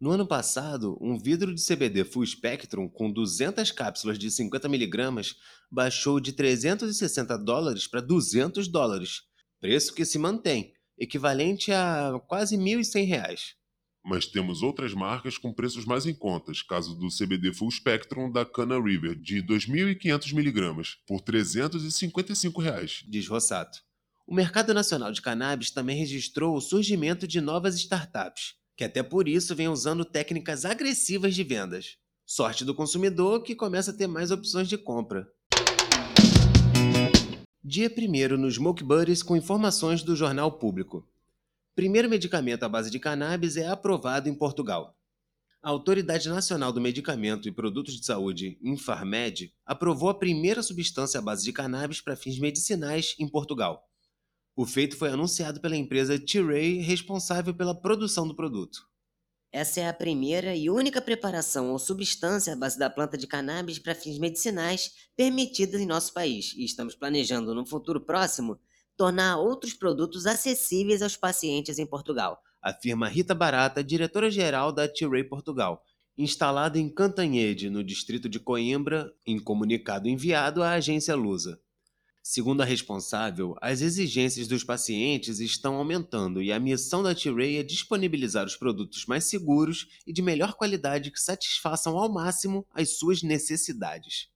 No 0.00 0.10
ano 0.10 0.26
passado, 0.26 0.96
um 1.00 1.18
vidro 1.18 1.52
de 1.52 1.60
CBD 1.60 2.04
Full 2.04 2.26
Spectrum 2.26 2.88
com 2.88 3.10
200 3.10 3.72
cápsulas 3.72 4.18
de 4.18 4.28
50mg 4.28 5.34
baixou 5.70 6.20
de 6.20 6.32
360 6.32 7.36
dólares 7.38 7.86
para 7.86 8.00
200 8.00 8.68
dólares, 8.68 9.22
preço 9.60 9.92
que 9.92 10.04
se 10.04 10.18
mantém, 10.18 10.72
equivalente 10.96 11.72
a 11.72 12.20
quase 12.28 12.56
R$ 12.56 12.62
1.100 12.62 13.57
mas 14.08 14.26
temos 14.26 14.62
outras 14.62 14.94
marcas 14.94 15.36
com 15.36 15.52
preços 15.52 15.84
mais 15.84 16.06
em 16.06 16.14
contas, 16.14 16.62
caso 16.62 16.94
do 16.94 17.08
CBD 17.08 17.52
Full 17.52 17.70
Spectrum 17.70 18.32
da 18.32 18.42
Cana 18.42 18.80
River, 18.80 19.14
de 19.14 19.42
2.500mg, 19.42 20.96
por 21.06 21.20
355 21.20 22.60
reais. 22.60 23.04
diz 23.06 23.28
Rossato. 23.28 23.80
O 24.26 24.34
mercado 24.34 24.72
nacional 24.72 25.12
de 25.12 25.20
cannabis 25.20 25.70
também 25.70 25.98
registrou 25.98 26.56
o 26.56 26.60
surgimento 26.60 27.28
de 27.28 27.38
novas 27.40 27.76
startups, 27.76 28.54
que 28.76 28.84
até 28.84 29.02
por 29.02 29.28
isso 29.28 29.54
vem 29.54 29.68
usando 29.68 30.06
técnicas 30.06 30.64
agressivas 30.64 31.34
de 31.34 31.44
vendas. 31.44 31.98
Sorte 32.26 32.64
do 32.64 32.74
consumidor 32.74 33.42
que 33.42 33.54
começa 33.54 33.90
a 33.90 33.94
ter 33.94 34.06
mais 34.06 34.30
opções 34.30 34.68
de 34.68 34.78
compra. 34.78 35.28
Dia 37.62 37.92
1 37.94 38.36
no 38.38 38.50
Smoke 38.50 38.82
Buddies 38.82 39.22
com 39.22 39.36
informações 39.36 40.02
do 40.02 40.16
Jornal 40.16 40.52
Público 40.52 41.06
primeiro 41.78 42.10
medicamento 42.10 42.64
à 42.64 42.68
base 42.68 42.90
de 42.90 42.98
cannabis 42.98 43.56
é 43.56 43.68
aprovado 43.68 44.28
em 44.28 44.34
Portugal. 44.34 44.96
A 45.62 45.70
Autoridade 45.70 46.28
Nacional 46.28 46.72
do 46.72 46.80
Medicamento 46.80 47.46
e 47.46 47.52
Produtos 47.52 47.94
de 47.94 48.04
Saúde, 48.04 48.58
Infarmed, 48.60 49.54
aprovou 49.64 50.08
a 50.08 50.18
primeira 50.18 50.60
substância 50.60 51.20
à 51.20 51.22
base 51.22 51.44
de 51.44 51.52
cannabis 51.52 52.00
para 52.00 52.16
fins 52.16 52.36
medicinais 52.36 53.14
em 53.16 53.28
Portugal. 53.28 53.88
O 54.56 54.66
feito 54.66 54.96
foi 54.96 55.10
anunciado 55.10 55.60
pela 55.60 55.76
empresa 55.76 56.18
Tilray, 56.18 56.78
responsável 56.78 57.54
pela 57.54 57.80
produção 57.80 58.26
do 58.26 58.34
produto. 58.34 58.80
Essa 59.52 59.78
é 59.78 59.88
a 59.88 59.94
primeira 59.94 60.56
e 60.56 60.68
única 60.68 61.00
preparação 61.00 61.70
ou 61.70 61.78
substância 61.78 62.54
à 62.54 62.56
base 62.56 62.76
da 62.76 62.90
planta 62.90 63.16
de 63.16 63.28
cannabis 63.28 63.78
para 63.78 63.94
fins 63.94 64.18
medicinais 64.18 64.90
permitida 65.16 65.80
em 65.80 65.86
nosso 65.86 66.12
país 66.12 66.54
e 66.56 66.64
estamos 66.64 66.96
planejando, 66.96 67.54
no 67.54 67.64
futuro 67.64 68.00
próximo, 68.00 68.58
tornar 68.98 69.38
outros 69.38 69.72
produtos 69.72 70.26
acessíveis 70.26 71.00
aos 71.02 71.16
pacientes 71.16 71.78
em 71.78 71.86
Portugal. 71.86 72.42
Afirma 72.60 73.08
Rita 73.08 73.32
Barata, 73.32 73.82
diretora-geral 73.82 74.72
da 74.72 74.88
Tilray 74.88 75.22
Portugal, 75.22 75.84
instalada 76.18 76.80
em 76.80 76.92
Cantanhede, 76.92 77.70
no 77.70 77.84
distrito 77.84 78.28
de 78.28 78.40
Coimbra, 78.40 79.14
em 79.24 79.38
comunicado 79.38 80.08
enviado 80.08 80.64
à 80.64 80.72
agência 80.72 81.14
Lusa. 81.14 81.60
Segundo 82.20 82.60
a 82.60 82.64
responsável, 82.64 83.54
as 83.62 83.80
exigências 83.80 84.48
dos 84.48 84.64
pacientes 84.64 85.38
estão 85.38 85.76
aumentando 85.76 86.42
e 86.42 86.52
a 86.52 86.58
missão 86.58 87.00
da 87.00 87.14
Tilray 87.14 87.56
é 87.56 87.62
disponibilizar 87.62 88.44
os 88.44 88.56
produtos 88.56 89.06
mais 89.06 89.24
seguros 89.24 89.86
e 90.04 90.12
de 90.12 90.20
melhor 90.20 90.54
qualidade 90.54 91.12
que 91.12 91.20
satisfaçam 91.20 91.96
ao 91.96 92.12
máximo 92.12 92.66
as 92.74 92.98
suas 92.98 93.22
necessidades. 93.22 94.28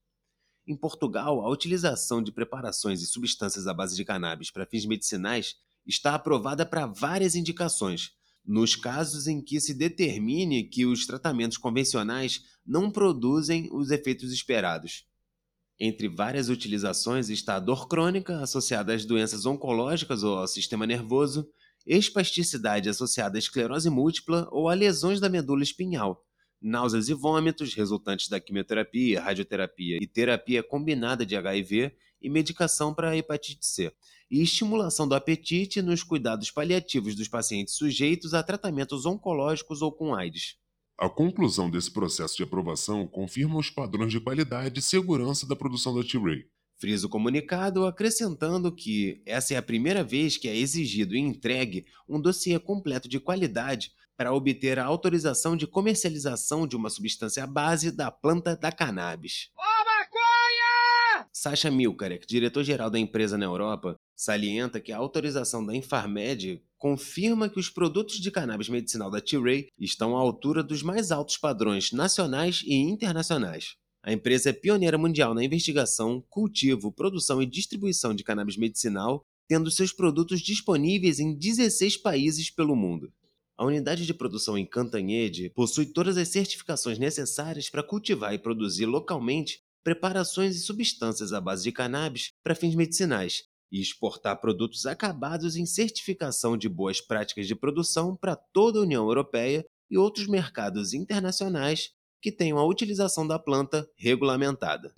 Em 0.72 0.76
Portugal, 0.76 1.44
a 1.44 1.50
utilização 1.50 2.22
de 2.22 2.32
preparações 2.32 3.02
e 3.02 3.06
substâncias 3.06 3.66
à 3.66 3.74
base 3.74 3.94
de 3.94 4.06
cannabis 4.06 4.50
para 4.50 4.64
fins 4.64 4.86
medicinais 4.86 5.56
está 5.86 6.14
aprovada 6.14 6.64
para 6.64 6.86
várias 6.86 7.34
indicações, 7.34 8.12
nos 8.42 8.74
casos 8.74 9.26
em 9.26 9.42
que 9.42 9.60
se 9.60 9.74
determine 9.74 10.64
que 10.64 10.86
os 10.86 11.06
tratamentos 11.06 11.58
convencionais 11.58 12.44
não 12.64 12.90
produzem 12.90 13.68
os 13.70 13.90
efeitos 13.90 14.32
esperados. 14.32 15.04
Entre 15.78 16.08
várias 16.08 16.48
utilizações 16.48 17.28
está 17.28 17.56
a 17.56 17.60
dor 17.60 17.86
crônica 17.86 18.40
associada 18.40 18.94
às 18.94 19.04
doenças 19.04 19.44
oncológicas 19.44 20.22
ou 20.22 20.38
ao 20.38 20.48
sistema 20.48 20.86
nervoso, 20.86 21.46
espasticidade 21.86 22.88
associada 22.88 23.36
à 23.36 23.38
esclerose 23.38 23.90
múltipla 23.90 24.48
ou 24.50 24.70
a 24.70 24.74
lesões 24.74 25.20
da 25.20 25.28
medula 25.28 25.62
espinhal, 25.62 26.24
náuseas 26.62 27.08
e 27.08 27.14
vômitos 27.14 27.74
resultantes 27.74 28.28
da 28.28 28.38
quimioterapia, 28.38 29.20
radioterapia 29.20 29.98
e 30.00 30.06
terapia 30.06 30.62
combinada 30.62 31.26
de 31.26 31.36
HIV 31.36 31.92
e 32.22 32.30
medicação 32.30 32.94
para 32.94 33.16
hepatite 33.16 33.66
C, 33.66 33.92
e 34.30 34.40
estimulação 34.40 35.06
do 35.06 35.14
apetite 35.14 35.82
nos 35.82 36.02
cuidados 36.02 36.50
paliativos 36.50 37.14
dos 37.14 37.28
pacientes 37.28 37.74
sujeitos 37.74 38.32
a 38.32 38.42
tratamentos 38.42 39.04
oncológicos 39.04 39.82
ou 39.82 39.92
com 39.92 40.14
AIDS. 40.14 40.56
A 40.96 41.08
conclusão 41.08 41.68
desse 41.68 41.90
processo 41.90 42.36
de 42.36 42.44
aprovação 42.44 43.06
confirma 43.06 43.58
os 43.58 43.68
padrões 43.68 44.12
de 44.12 44.20
qualidade 44.20 44.78
e 44.78 44.82
segurança 44.82 45.46
da 45.46 45.56
produção 45.56 45.94
da 45.94 46.04
T-Ray. 46.04 46.46
Frisa 46.78 47.06
o 47.06 47.10
comunicado 47.10 47.86
acrescentando 47.86 48.74
que 48.74 49.22
essa 49.26 49.54
é 49.54 49.56
a 49.56 49.62
primeira 49.62 50.02
vez 50.02 50.36
que 50.36 50.48
é 50.48 50.56
exigido 50.56 51.14
e 51.14 51.18
entregue 51.18 51.86
um 52.08 52.20
dossiê 52.20 52.58
completo 52.58 53.08
de 53.08 53.20
qualidade 53.20 53.92
para 54.22 54.32
obter 54.32 54.78
a 54.78 54.84
autorização 54.84 55.56
de 55.56 55.66
comercialização 55.66 56.64
de 56.64 56.76
uma 56.76 56.88
substância 56.88 57.44
base 57.44 57.90
da 57.90 58.08
planta 58.08 58.54
da 58.54 58.70
cannabis. 58.70 59.48
Sasha 61.32 61.72
Milkarek, 61.72 62.24
diretor-geral 62.24 62.88
da 62.88 63.00
empresa 63.00 63.36
na 63.36 63.46
Europa, 63.46 63.96
salienta 64.14 64.80
que 64.80 64.92
a 64.92 64.96
autorização 64.96 65.66
da 65.66 65.74
Infarmed 65.74 66.62
confirma 66.78 67.48
que 67.48 67.58
os 67.58 67.68
produtos 67.68 68.20
de 68.20 68.30
cannabis 68.30 68.68
medicinal 68.68 69.10
da 69.10 69.20
Tilray 69.20 69.66
estão 69.76 70.16
à 70.16 70.20
altura 70.20 70.62
dos 70.62 70.84
mais 70.84 71.10
altos 71.10 71.36
padrões 71.36 71.90
nacionais 71.90 72.62
e 72.64 72.76
internacionais. 72.76 73.74
A 74.04 74.12
empresa 74.12 74.50
é 74.50 74.52
pioneira 74.52 74.96
mundial 74.96 75.34
na 75.34 75.42
investigação, 75.42 76.24
cultivo, 76.30 76.92
produção 76.92 77.42
e 77.42 77.46
distribuição 77.46 78.14
de 78.14 78.22
cannabis 78.22 78.56
medicinal, 78.56 79.24
tendo 79.48 79.68
seus 79.68 79.92
produtos 79.92 80.40
disponíveis 80.40 81.18
em 81.18 81.36
16 81.36 81.96
países 81.96 82.50
pelo 82.50 82.76
mundo. 82.76 83.12
A 83.62 83.64
unidade 83.64 84.04
de 84.04 84.12
produção 84.12 84.58
em 84.58 84.66
Cantanhede 84.66 85.48
possui 85.50 85.86
todas 85.86 86.16
as 86.16 86.26
certificações 86.26 86.98
necessárias 86.98 87.70
para 87.70 87.80
cultivar 87.80 88.34
e 88.34 88.38
produzir 88.38 88.86
localmente 88.86 89.60
preparações 89.84 90.56
e 90.56 90.58
substâncias 90.58 91.32
à 91.32 91.40
base 91.40 91.62
de 91.62 91.70
cannabis 91.70 92.32
para 92.42 92.56
fins 92.56 92.74
medicinais 92.74 93.44
e 93.70 93.80
exportar 93.80 94.40
produtos 94.40 94.84
acabados 94.84 95.54
em 95.54 95.64
certificação 95.64 96.56
de 96.56 96.68
boas 96.68 97.00
práticas 97.00 97.46
de 97.46 97.54
produção 97.54 98.16
para 98.16 98.34
toda 98.34 98.80
a 98.80 98.82
União 98.82 99.04
Europeia 99.04 99.64
e 99.88 99.96
outros 99.96 100.26
mercados 100.26 100.92
internacionais 100.92 101.90
que 102.20 102.32
tenham 102.32 102.58
a 102.58 102.66
utilização 102.66 103.24
da 103.24 103.38
planta 103.38 103.88
regulamentada. 103.94 104.92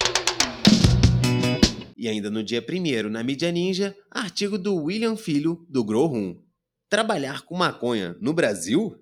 E 1.98 2.08
ainda 2.08 2.30
no 2.30 2.42
dia 2.42 2.64
1 2.66 3.10
na 3.10 3.22
Mídia 3.22 3.52
Ninja, 3.52 3.94
artigo 4.10 4.56
do 4.56 4.74
William 4.74 5.16
Filho, 5.16 5.66
do 5.68 5.84
Grow 5.84 6.06
Room. 6.06 6.43
Trabalhar 6.88 7.42
com 7.42 7.56
maconha 7.56 8.16
no 8.20 8.32
Brasil? 8.32 8.94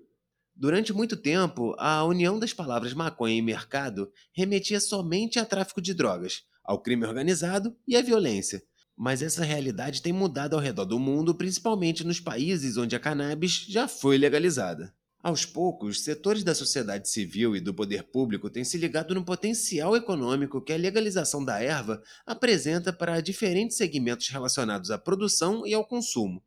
Durante 0.55 0.93
muito 0.93 1.17
tempo, 1.17 1.75
a 1.77 2.03
união 2.05 2.39
das 2.39 2.53
palavras 2.53 2.93
maconha 2.93 3.35
e 3.35 3.41
mercado 3.41 4.09
remetia 4.31 4.79
somente 4.79 5.37
a 5.37 5.45
tráfico 5.45 5.81
de 5.81 5.93
drogas, 5.93 6.43
ao 6.63 6.81
crime 6.81 7.05
organizado 7.05 7.75
e 7.87 7.97
à 7.97 8.01
violência. 8.01 8.63
Mas 8.95 9.21
essa 9.21 9.43
realidade 9.43 10.01
tem 10.01 10.13
mudado 10.13 10.55
ao 10.55 10.61
redor 10.61 10.85
do 10.85 10.97
mundo, 10.97 11.35
principalmente 11.35 12.03
nos 12.03 12.19
países 12.19 12.77
onde 12.77 12.95
a 12.95 12.99
cannabis 12.99 13.65
já 13.67 13.87
foi 13.87 14.17
legalizada. 14.17 14.93
Aos 15.21 15.45
poucos, 15.45 16.03
setores 16.03 16.43
da 16.43 16.55
sociedade 16.55 17.09
civil 17.09 17.55
e 17.55 17.61
do 17.61 17.73
poder 17.73 18.03
público 18.03 18.49
têm 18.49 18.63
se 18.63 18.77
ligado 18.77 19.13
no 19.15 19.25
potencial 19.25 19.95
econômico 19.95 20.61
que 20.61 20.73
a 20.73 20.77
legalização 20.77 21.43
da 21.43 21.61
erva 21.61 22.01
apresenta 22.25 22.93
para 22.93 23.21
diferentes 23.21 23.77
segmentos 23.77 24.27
relacionados 24.29 24.91
à 24.91 24.97
produção 24.97 25.65
e 25.65 25.73
ao 25.73 25.85
consumo, 25.85 26.43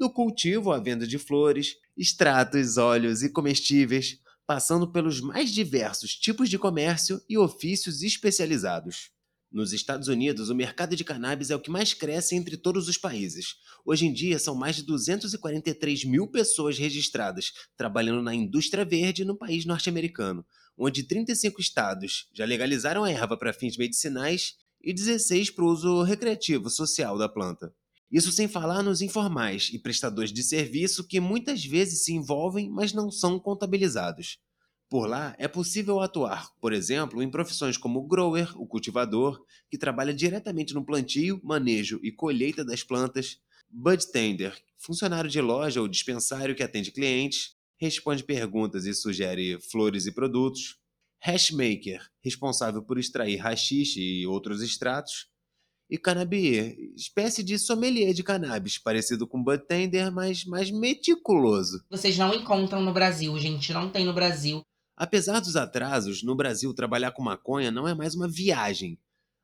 do 0.00 0.08
cultivo 0.08 0.72
à 0.72 0.78
venda 0.78 1.06
de 1.06 1.18
flores, 1.18 1.76
extratos, 1.94 2.78
óleos 2.78 3.22
e 3.22 3.28
comestíveis, 3.28 4.18
passando 4.46 4.90
pelos 4.90 5.20
mais 5.20 5.50
diversos 5.50 6.16
tipos 6.16 6.48
de 6.48 6.58
comércio 6.58 7.20
e 7.28 7.36
ofícios 7.36 8.02
especializados. 8.02 9.10
Nos 9.52 9.74
Estados 9.74 10.08
Unidos, 10.08 10.48
o 10.48 10.54
mercado 10.54 10.96
de 10.96 11.04
cannabis 11.04 11.50
é 11.50 11.56
o 11.56 11.60
que 11.60 11.70
mais 11.70 11.92
cresce 11.92 12.34
entre 12.34 12.56
todos 12.56 12.88
os 12.88 12.96
países. 12.96 13.56
Hoje 13.84 14.06
em 14.06 14.12
dia, 14.12 14.38
são 14.38 14.54
mais 14.54 14.76
de 14.76 14.84
243 14.84 16.06
mil 16.06 16.26
pessoas 16.26 16.78
registradas 16.78 17.52
trabalhando 17.76 18.22
na 18.22 18.34
indústria 18.34 18.86
verde 18.86 19.22
no 19.22 19.36
país 19.36 19.66
norte-americano, 19.66 20.46
onde 20.78 21.02
35 21.02 21.60
estados 21.60 22.26
já 22.32 22.46
legalizaram 22.46 23.04
a 23.04 23.10
erva 23.10 23.36
para 23.36 23.52
fins 23.52 23.76
medicinais 23.76 24.54
e 24.82 24.94
16 24.94 25.50
para 25.50 25.64
o 25.64 25.68
uso 25.68 26.02
recreativo 26.02 26.70
social 26.70 27.18
da 27.18 27.28
planta. 27.28 27.74
Isso 28.10 28.32
sem 28.32 28.48
falar 28.48 28.82
nos 28.82 29.00
informais 29.00 29.70
e 29.72 29.78
prestadores 29.78 30.32
de 30.32 30.42
serviço 30.42 31.06
que 31.06 31.20
muitas 31.20 31.64
vezes 31.64 32.04
se 32.04 32.12
envolvem, 32.12 32.68
mas 32.68 32.92
não 32.92 33.10
são 33.10 33.38
contabilizados. 33.38 34.38
Por 34.88 35.08
lá, 35.08 35.36
é 35.38 35.46
possível 35.46 36.00
atuar, 36.00 36.50
por 36.60 36.72
exemplo, 36.72 37.22
em 37.22 37.30
profissões 37.30 37.76
como 37.76 38.00
o 38.00 38.06
grower, 38.08 38.60
o 38.60 38.66
cultivador, 38.66 39.40
que 39.70 39.78
trabalha 39.78 40.12
diretamente 40.12 40.74
no 40.74 40.84
plantio, 40.84 41.40
manejo 41.44 42.00
e 42.02 42.10
colheita 42.10 42.64
das 42.64 42.82
plantas, 42.82 43.38
bud 43.70 44.04
tender, 44.10 44.60
funcionário 44.76 45.30
de 45.30 45.40
loja 45.40 45.80
ou 45.80 45.86
dispensário 45.86 46.56
que 46.56 46.62
atende 46.64 46.90
clientes, 46.90 47.54
responde 47.78 48.24
perguntas 48.24 48.84
e 48.84 48.92
sugere 48.92 49.60
flores 49.70 50.06
e 50.06 50.12
produtos, 50.12 50.76
hashmaker, 51.20 52.10
responsável 52.20 52.82
por 52.82 52.98
extrair 52.98 53.36
rachixe 53.36 54.00
e 54.00 54.26
outros 54.26 54.60
extratos, 54.60 55.29
e 55.90 55.98
canabier, 55.98 56.76
espécie 56.94 57.42
de 57.42 57.58
sommelier 57.58 58.14
de 58.14 58.22
cannabis, 58.22 58.78
parecido 58.78 59.26
com 59.26 59.42
bartender, 59.42 60.12
mas 60.12 60.44
mais 60.44 60.70
meticuloso. 60.70 61.84
Vocês 61.90 62.16
não 62.16 62.32
encontram 62.32 62.80
no 62.80 62.92
Brasil, 62.92 63.36
gente, 63.38 63.72
não 63.72 63.90
tem 63.90 64.06
no 64.06 64.14
Brasil. 64.14 64.62
Apesar 64.96 65.40
dos 65.40 65.56
atrasos, 65.56 66.22
no 66.22 66.36
Brasil 66.36 66.72
trabalhar 66.72 67.10
com 67.10 67.22
maconha 67.22 67.72
não 67.72 67.88
é 67.88 67.94
mais 67.94 68.14
uma 68.14 68.28
viagem. 68.28 68.98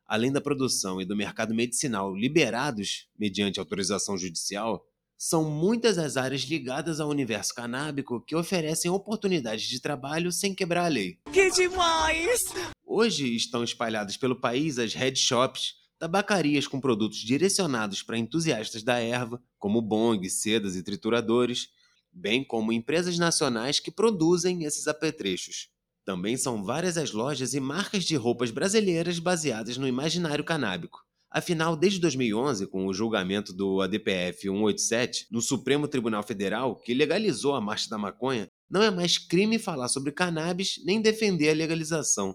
Além 0.07 0.31
da 0.31 0.41
produção 0.41 1.00
e 1.00 1.05
do 1.05 1.17
mercado 1.17 1.53
medicinal 1.53 2.15
liberados 2.15 3.09
mediante 3.19 3.59
autorização 3.59 4.17
judicial, 4.17 4.87
são 5.19 5.50
muitas 5.50 5.99
as 5.99 6.17
áreas 6.17 6.43
ligadas 6.43 7.00
ao 7.00 7.09
universo 7.09 7.55
canábico 7.55 8.21
que 8.21 8.37
oferecem 8.37 8.91
oportunidades 8.91 9.65
de 9.65 9.81
trabalho 9.81 10.31
sem 10.31 10.55
quebrar 10.55 10.85
a 10.85 10.88
lei. 10.88 11.19
Que 11.33 11.50
demais! 11.50 12.45
Hoje 12.85 13.35
estão 13.35 13.65
espalhadas 13.65 14.17
pelo 14.17 14.37
país 14.37 14.79
as 14.79 14.95
head 14.95 15.19
shops, 15.19 15.75
tabacarias 15.99 16.67
com 16.67 16.81
produtos 16.81 17.19
direcionados 17.19 18.03
para 18.03 18.19
entusiastas 18.19 18.83
da 18.83 18.99
erva, 18.99 19.43
como 19.59 19.81
bong, 19.81 20.29
sedas 20.29 20.76
e 20.76 20.83
trituradores, 20.83 21.69
bem 22.12 22.45
como 22.45 22.73
empresas 22.73 23.19
nacionais 23.19 23.81
que 23.81 23.91
produzem 23.91 24.65
esses 24.65 24.88
apetrechos. 24.88 25.69
Também 26.05 26.37
são 26.37 26.62
várias 26.62 26.97
as 26.97 27.12
lojas 27.12 27.53
e 27.53 27.61
marcas 27.61 28.05
de 28.05 28.15
roupas 28.15 28.50
brasileiras 28.50 29.19
baseadas 29.19 29.76
no 29.76 29.88
imaginário 29.88 30.45
canábico. 30.45 31.05
Afinal, 31.29 31.76
desde 31.76 32.00
2011, 32.00 32.69
com 32.69 32.87
o 32.87 32.95
julgamento 32.95 33.53
do 33.53 33.83
ADPF 33.83 34.43
187 34.43 35.26
no 35.31 35.43
Supremo 35.43 35.88
Tribunal 35.88 36.23
Federal, 36.23 36.76
que 36.76 36.95
legalizou 36.95 37.55
a 37.55 37.61
marcha 37.61 37.91
da 37.91 37.99
maconha, 37.99 38.49
não 38.71 38.83
é 38.83 38.91
mais 38.91 39.19
crime 39.19 39.59
falar 39.59 39.88
sobre 39.88 40.12
cannabis 40.12 40.81
nem 40.85 41.03
defender 41.03 41.50
a 41.50 41.55
legalização. 41.55 42.35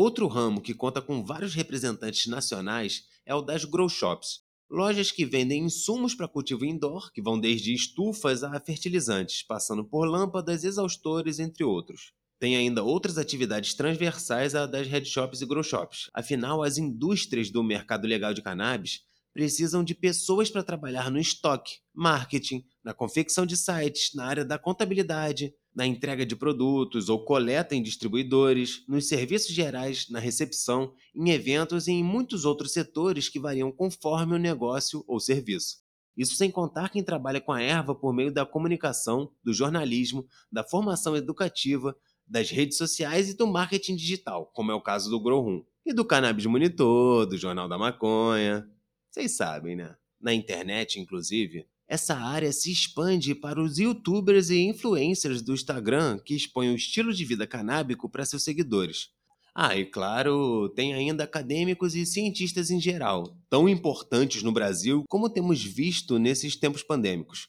Outro 0.00 0.28
ramo 0.28 0.60
que 0.60 0.74
conta 0.74 1.02
com 1.02 1.24
vários 1.24 1.56
representantes 1.56 2.28
nacionais 2.28 3.02
é 3.26 3.34
o 3.34 3.42
das 3.42 3.64
grow 3.64 3.88
shops, 3.88 4.42
lojas 4.70 5.10
que 5.10 5.24
vendem 5.24 5.64
insumos 5.64 6.14
para 6.14 6.28
cultivo 6.28 6.64
indoor, 6.64 7.10
que 7.12 7.20
vão 7.20 7.36
desde 7.36 7.74
estufas 7.74 8.44
a 8.44 8.60
fertilizantes, 8.60 9.42
passando 9.42 9.84
por 9.84 10.06
lâmpadas, 10.08 10.62
exaustores, 10.62 11.40
entre 11.40 11.64
outros. 11.64 12.12
Tem 12.38 12.54
ainda 12.54 12.84
outras 12.84 13.18
atividades 13.18 13.74
transversais 13.74 14.54
à 14.54 14.66
das 14.66 14.86
head 14.86 15.04
shops 15.04 15.40
e 15.40 15.46
grow 15.46 15.64
shops. 15.64 16.08
Afinal, 16.14 16.62
as 16.62 16.78
indústrias 16.78 17.50
do 17.50 17.64
mercado 17.64 18.06
legal 18.06 18.32
de 18.32 18.40
cannabis 18.40 19.00
precisam 19.34 19.82
de 19.82 19.96
pessoas 19.96 20.48
para 20.48 20.62
trabalhar 20.62 21.10
no 21.10 21.18
estoque, 21.18 21.78
marketing, 21.92 22.64
na 22.84 22.94
confecção 22.94 23.44
de 23.44 23.56
sites, 23.56 24.14
na 24.14 24.26
área 24.26 24.44
da 24.44 24.60
contabilidade, 24.60 25.52
na 25.78 25.86
entrega 25.86 26.26
de 26.26 26.34
produtos 26.34 27.08
ou 27.08 27.24
coleta 27.24 27.72
em 27.72 27.80
distribuidores, 27.80 28.82
nos 28.88 29.06
serviços 29.06 29.54
gerais, 29.54 30.08
na 30.10 30.18
recepção, 30.18 30.92
em 31.14 31.30
eventos 31.30 31.86
e 31.86 31.92
em 31.92 32.02
muitos 32.02 32.44
outros 32.44 32.72
setores 32.72 33.28
que 33.28 33.38
variam 33.38 33.70
conforme 33.70 34.34
o 34.34 34.40
negócio 34.40 35.04
ou 35.06 35.20
serviço. 35.20 35.76
Isso 36.16 36.34
sem 36.34 36.50
contar 36.50 36.88
quem 36.88 37.00
trabalha 37.00 37.40
com 37.40 37.52
a 37.52 37.62
erva 37.62 37.94
por 37.94 38.12
meio 38.12 38.32
da 38.32 38.44
comunicação, 38.44 39.30
do 39.40 39.54
jornalismo, 39.54 40.26
da 40.50 40.64
formação 40.64 41.14
educativa, 41.16 41.96
das 42.26 42.50
redes 42.50 42.76
sociais 42.76 43.30
e 43.30 43.36
do 43.36 43.46
marketing 43.46 43.94
digital, 43.94 44.50
como 44.52 44.72
é 44.72 44.74
o 44.74 44.82
caso 44.82 45.08
do 45.08 45.20
Grow 45.22 45.40
Room, 45.40 45.64
e 45.86 45.92
do 45.92 46.04
Cannabis 46.04 46.46
Monitor, 46.46 47.24
do 47.24 47.38
Jornal 47.38 47.68
da 47.68 47.78
Maconha. 47.78 48.68
Vocês 49.12 49.36
sabem, 49.36 49.76
né? 49.76 49.94
Na 50.20 50.34
internet, 50.34 50.98
inclusive, 50.98 51.68
essa 51.88 52.14
área 52.14 52.52
se 52.52 52.70
expande 52.70 53.34
para 53.34 53.60
os 53.62 53.78
youtubers 53.78 54.50
e 54.50 54.58
influencers 54.60 55.40
do 55.40 55.54
Instagram 55.54 56.18
que 56.18 56.36
expõem 56.36 56.70
o 56.70 56.76
estilo 56.76 57.14
de 57.14 57.24
vida 57.24 57.46
canábico 57.46 58.08
para 58.10 58.26
seus 58.26 58.44
seguidores. 58.44 59.08
Ah, 59.54 59.74
e 59.76 59.84
claro, 59.86 60.68
tem 60.76 60.94
ainda 60.94 61.24
acadêmicos 61.24 61.96
e 61.96 62.06
cientistas 62.06 62.70
em 62.70 62.80
geral, 62.80 63.36
tão 63.50 63.68
importantes 63.68 64.42
no 64.42 64.52
Brasil 64.52 65.02
como 65.08 65.30
temos 65.30 65.64
visto 65.64 66.18
nesses 66.18 66.54
tempos 66.54 66.82
pandêmicos. 66.82 67.48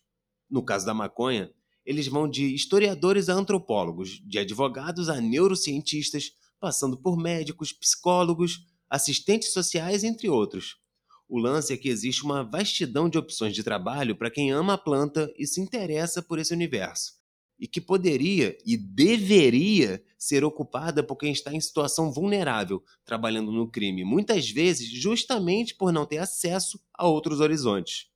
No 0.49 0.63
caso 0.63 0.85
da 0.85 0.93
maconha, 0.93 1.51
Eles 1.85 2.07
vão 2.07 2.29
de 2.29 2.53
historiadores 2.53 3.29
a 3.29 3.33
antropólogos, 3.33 4.21
de 4.23 4.37
advogados 4.37 5.09
a 5.09 5.19
neurocientistas, 5.19 6.31
passando 6.59 6.95
por 6.95 7.17
médicos, 7.17 7.71
psicólogos, 7.73 8.59
assistentes 8.89 9.51
sociais, 9.51 10.03
entre 10.03 10.29
outros. 10.29 10.77
O 11.31 11.37
lance 11.37 11.71
é 11.71 11.77
que 11.77 11.89
existe 11.89 12.23
uma 12.23 12.43
vastidão 12.43 13.07
de 13.07 13.15
opções 13.15 13.53
de 13.53 13.63
trabalho 13.63 14.15
para 14.15 14.31
quem 14.31 14.49
ama 14.49 14.73
a 14.73 14.77
planta 14.79 15.31
e 15.37 15.45
se 15.45 15.61
interessa 15.61 16.23
por 16.23 16.39
esse 16.39 16.51
universo, 16.51 17.13
e 17.59 17.67
que 17.67 17.79
poderia 17.79 18.57
e 18.65 18.75
deveria 18.75 20.03
ser 20.17 20.43
ocupada 20.43 21.03
por 21.03 21.17
quem 21.17 21.31
está 21.31 21.53
em 21.53 21.61
situação 21.61 22.11
vulnerável, 22.11 22.83
trabalhando 23.05 23.51
no 23.51 23.69
crime, 23.69 24.03
muitas 24.03 24.49
vezes 24.49 24.89
justamente 24.89 25.75
por 25.75 25.93
não 25.93 26.03
ter 26.03 26.17
acesso 26.17 26.79
a 26.97 27.05
outros 27.05 27.39
horizontes. 27.39 28.07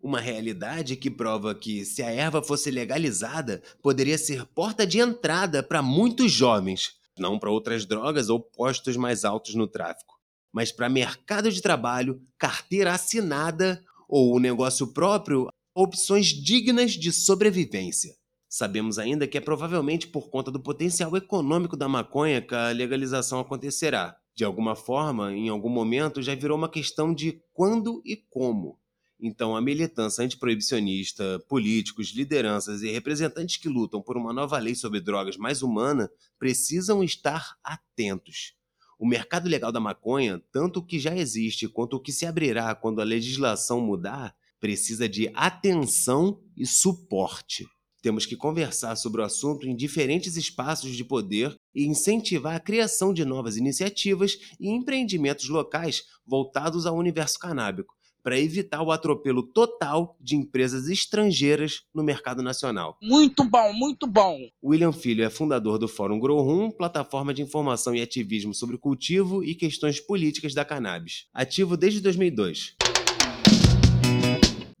Uma 0.00 0.18
realidade 0.18 0.96
que 0.96 1.10
prova 1.10 1.54
que, 1.54 1.84
se 1.84 2.02
a 2.02 2.10
erva 2.10 2.42
fosse 2.42 2.70
legalizada, 2.70 3.62
poderia 3.82 4.16
ser 4.16 4.46
porta 4.46 4.86
de 4.86 4.98
entrada 4.98 5.62
para 5.62 5.82
muitos 5.82 6.32
jovens, 6.32 6.94
não 7.18 7.38
para 7.38 7.50
outras 7.50 7.84
drogas 7.84 8.30
ou 8.30 8.40
postos 8.40 8.96
mais 8.96 9.26
altos 9.26 9.54
no 9.54 9.66
tráfico, 9.66 10.11
mas 10.52 10.70
para 10.70 10.88
mercado 10.88 11.50
de 11.50 11.62
trabalho, 11.62 12.20
carteira 12.38 12.92
assinada 12.92 13.82
ou 14.08 14.34
o 14.34 14.38
negócio 14.38 14.88
próprio, 14.88 15.48
opções 15.74 16.26
dignas 16.26 16.92
de 16.92 17.10
sobrevivência. 17.10 18.14
Sabemos 18.48 18.98
ainda 18.98 19.26
que 19.26 19.38
é 19.38 19.40
provavelmente 19.40 20.06
por 20.06 20.28
conta 20.28 20.50
do 20.50 20.60
potencial 20.60 21.16
econômico 21.16 21.74
da 21.74 21.88
maconha 21.88 22.42
que 22.42 22.54
a 22.54 22.68
legalização 22.68 23.40
acontecerá. 23.40 24.14
De 24.34 24.44
alguma 24.44 24.76
forma, 24.76 25.32
em 25.32 25.48
algum 25.48 25.70
momento, 25.70 26.20
já 26.20 26.34
virou 26.34 26.58
uma 26.58 26.68
questão 26.68 27.14
de 27.14 27.42
quando 27.54 28.02
e 28.04 28.16
como. 28.16 28.78
Então, 29.18 29.56
a 29.56 29.60
militância 29.62 30.24
antiproibicionista, 30.24 31.38
políticos, 31.48 32.08
lideranças 32.08 32.82
e 32.82 32.90
representantes 32.90 33.56
que 33.56 33.68
lutam 33.68 34.02
por 34.02 34.16
uma 34.16 34.32
nova 34.32 34.58
lei 34.58 34.74
sobre 34.74 35.00
drogas 35.00 35.36
mais 35.36 35.62
humana 35.62 36.10
precisam 36.38 37.02
estar 37.04 37.56
atentos. 37.62 38.54
O 39.02 39.06
mercado 39.06 39.48
legal 39.48 39.72
da 39.72 39.80
maconha, 39.80 40.40
tanto 40.52 40.78
o 40.78 40.86
que 40.86 40.96
já 40.96 41.12
existe 41.16 41.66
quanto 41.66 41.96
o 41.96 42.00
que 42.00 42.12
se 42.12 42.24
abrirá 42.24 42.72
quando 42.72 43.00
a 43.00 43.04
legislação 43.04 43.80
mudar, 43.80 44.32
precisa 44.60 45.08
de 45.08 45.28
atenção 45.34 46.40
e 46.56 46.64
suporte. 46.64 47.66
Temos 48.00 48.24
que 48.24 48.36
conversar 48.36 48.94
sobre 48.94 49.20
o 49.20 49.24
assunto 49.24 49.66
em 49.66 49.74
diferentes 49.74 50.36
espaços 50.36 50.94
de 50.94 51.04
poder 51.04 51.52
e 51.74 51.84
incentivar 51.84 52.54
a 52.54 52.60
criação 52.60 53.12
de 53.12 53.24
novas 53.24 53.56
iniciativas 53.56 54.38
e 54.60 54.68
empreendimentos 54.68 55.48
locais 55.48 56.04
voltados 56.24 56.86
ao 56.86 56.96
universo 56.96 57.40
canábico 57.40 57.96
para 58.22 58.38
evitar 58.38 58.82
o 58.82 58.92
atropelo 58.92 59.42
total 59.42 60.16
de 60.20 60.36
empresas 60.36 60.88
estrangeiras 60.88 61.82
no 61.94 62.02
mercado 62.02 62.42
nacional. 62.42 62.96
Muito 63.02 63.44
bom, 63.44 63.72
muito 63.72 64.06
bom. 64.06 64.38
William 64.62 64.92
Filho 64.92 65.24
é 65.24 65.30
fundador 65.30 65.78
do 65.78 65.88
Fórum 65.88 66.20
Growroom, 66.20 66.70
plataforma 66.70 67.34
de 67.34 67.42
informação 67.42 67.94
e 67.94 68.00
ativismo 68.00 68.54
sobre 68.54 68.78
cultivo 68.78 69.42
e 69.42 69.54
questões 69.54 70.00
políticas 70.00 70.54
da 70.54 70.64
cannabis. 70.64 71.26
Ativo 71.32 71.76
desde 71.76 72.00
2002. 72.00 72.76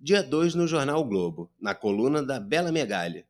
Dia 0.04 0.20
2 0.20 0.56
no 0.56 0.66
jornal 0.66 1.00
o 1.00 1.04
Globo, 1.04 1.48
na 1.60 1.76
coluna 1.76 2.22
da 2.22 2.40
Bela 2.40 2.72
Megalha. 2.72 3.24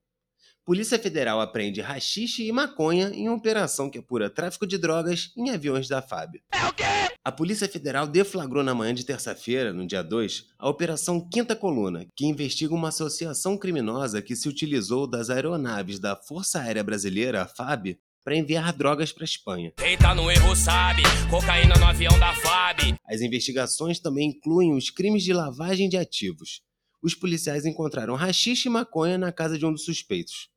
Polícia 0.64 0.96
Federal 0.96 1.40
apreende 1.40 1.80
rachixe 1.80 2.46
e 2.46 2.52
maconha 2.52 3.08
em 3.08 3.28
operação 3.28 3.90
que 3.90 3.98
apura 3.98 4.30
tráfico 4.30 4.64
de 4.64 4.78
drogas 4.78 5.32
em 5.36 5.50
aviões 5.50 5.88
da 5.88 6.00
FAB. 6.00 6.40
É 6.52 6.64
o 6.68 6.72
quê? 6.72 6.84
A 7.24 7.32
Polícia 7.32 7.68
Federal 7.68 8.06
deflagrou 8.06 8.62
na 8.62 8.72
manhã 8.72 8.94
de 8.94 9.04
terça-feira, 9.04 9.72
no 9.72 9.84
dia 9.84 10.02
2, 10.02 10.44
a 10.56 10.68
Operação 10.68 11.28
Quinta 11.28 11.56
Coluna, 11.56 12.06
que 12.14 12.26
investiga 12.26 12.72
uma 12.74 12.90
associação 12.90 13.58
criminosa 13.58 14.22
que 14.22 14.36
se 14.36 14.48
utilizou 14.48 15.04
das 15.04 15.30
aeronaves 15.30 15.98
da 15.98 16.14
Força 16.14 16.60
Aérea 16.60 16.84
Brasileira, 16.84 17.42
a 17.42 17.48
FAB, 17.48 17.98
para 18.24 18.36
enviar 18.36 18.72
drogas 18.72 19.10
para 19.10 19.24
a 19.24 19.26
Espanha. 19.26 19.72
Quem 19.76 19.98
tá 19.98 20.14
no 20.14 20.30
erro 20.30 20.54
sabe, 20.54 21.02
cocaína 21.28 21.74
no 21.74 21.86
avião 21.86 22.16
da 22.20 22.32
FAB. 22.36 22.94
As 23.04 23.20
investigações 23.20 23.98
também 23.98 24.28
incluem 24.28 24.72
os 24.76 24.90
crimes 24.90 25.24
de 25.24 25.32
lavagem 25.32 25.88
de 25.88 25.96
ativos. 25.96 26.62
Os 27.02 27.16
policiais 27.16 27.66
encontraram 27.66 28.14
rachixe 28.14 28.68
e 28.68 28.70
maconha 28.70 29.18
na 29.18 29.32
casa 29.32 29.58
de 29.58 29.66
um 29.66 29.72
dos 29.72 29.84
suspeitos. 29.84 30.51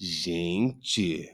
Gente, 0.00 1.28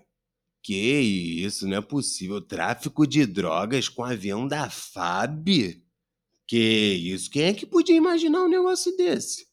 que 0.63 0.75
isso, 0.75 1.69
não 1.69 1.77
é 1.77 1.81
possível. 1.83 2.41
Tráfico 2.41 3.07
de 3.07 3.27
drogas 3.27 3.91
com 3.91 4.03
avião 4.03 4.49
da 4.49 4.71
FAB? 4.71 5.83
Que 6.47 6.95
isso, 6.95 7.31
quem 7.31 7.43
é 7.43 7.53
que 7.53 7.67
podia 7.67 7.95
imaginar 7.95 8.43
um 8.43 8.49
negócio 8.49 8.97
desse? 8.97 9.47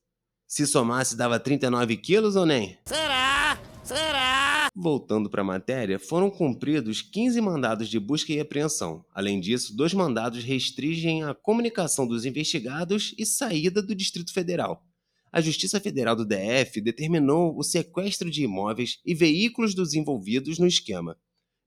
Se 0.48 0.66
somasse, 0.66 1.18
dava 1.18 1.40
39 1.40 1.98
quilos 1.98 2.38
ou 2.38 2.46
nem? 2.46 2.78
Será? 2.86 3.60
Será? 3.84 4.70
Voltando 4.74 5.30
para 5.30 5.42
a 5.42 5.46
matéria, 5.46 6.00
foram 6.00 6.30
cumpridos 6.30 7.02
15 7.02 7.42
mandados 7.42 7.90
de 7.90 8.00
busca 8.00 8.32
e 8.32 8.40
apreensão. 8.40 9.04
Além 9.14 9.42
disso, 9.42 9.76
dois 9.76 9.94
mandados 9.94 10.44
restringem 10.46 11.24
a 11.24 11.34
comunicação 11.34 12.08
dos 12.08 12.26
investigados 12.26 13.14
e 13.18 13.26
saída 13.26 13.82
do 13.82 13.94
Distrito 13.94 14.34
Federal 14.34 14.86
a 15.32 15.40
Justiça 15.40 15.80
Federal 15.80 16.16
do 16.16 16.26
DF 16.26 16.82
determinou 16.82 17.58
o 17.58 17.64
sequestro 17.64 18.30
de 18.30 18.44
imóveis 18.44 19.00
e 19.06 19.16
veículos 19.16 19.74
dos 19.74 19.94
envolvidos 19.94 20.60
no 20.60 20.68
esquema. 20.68 21.18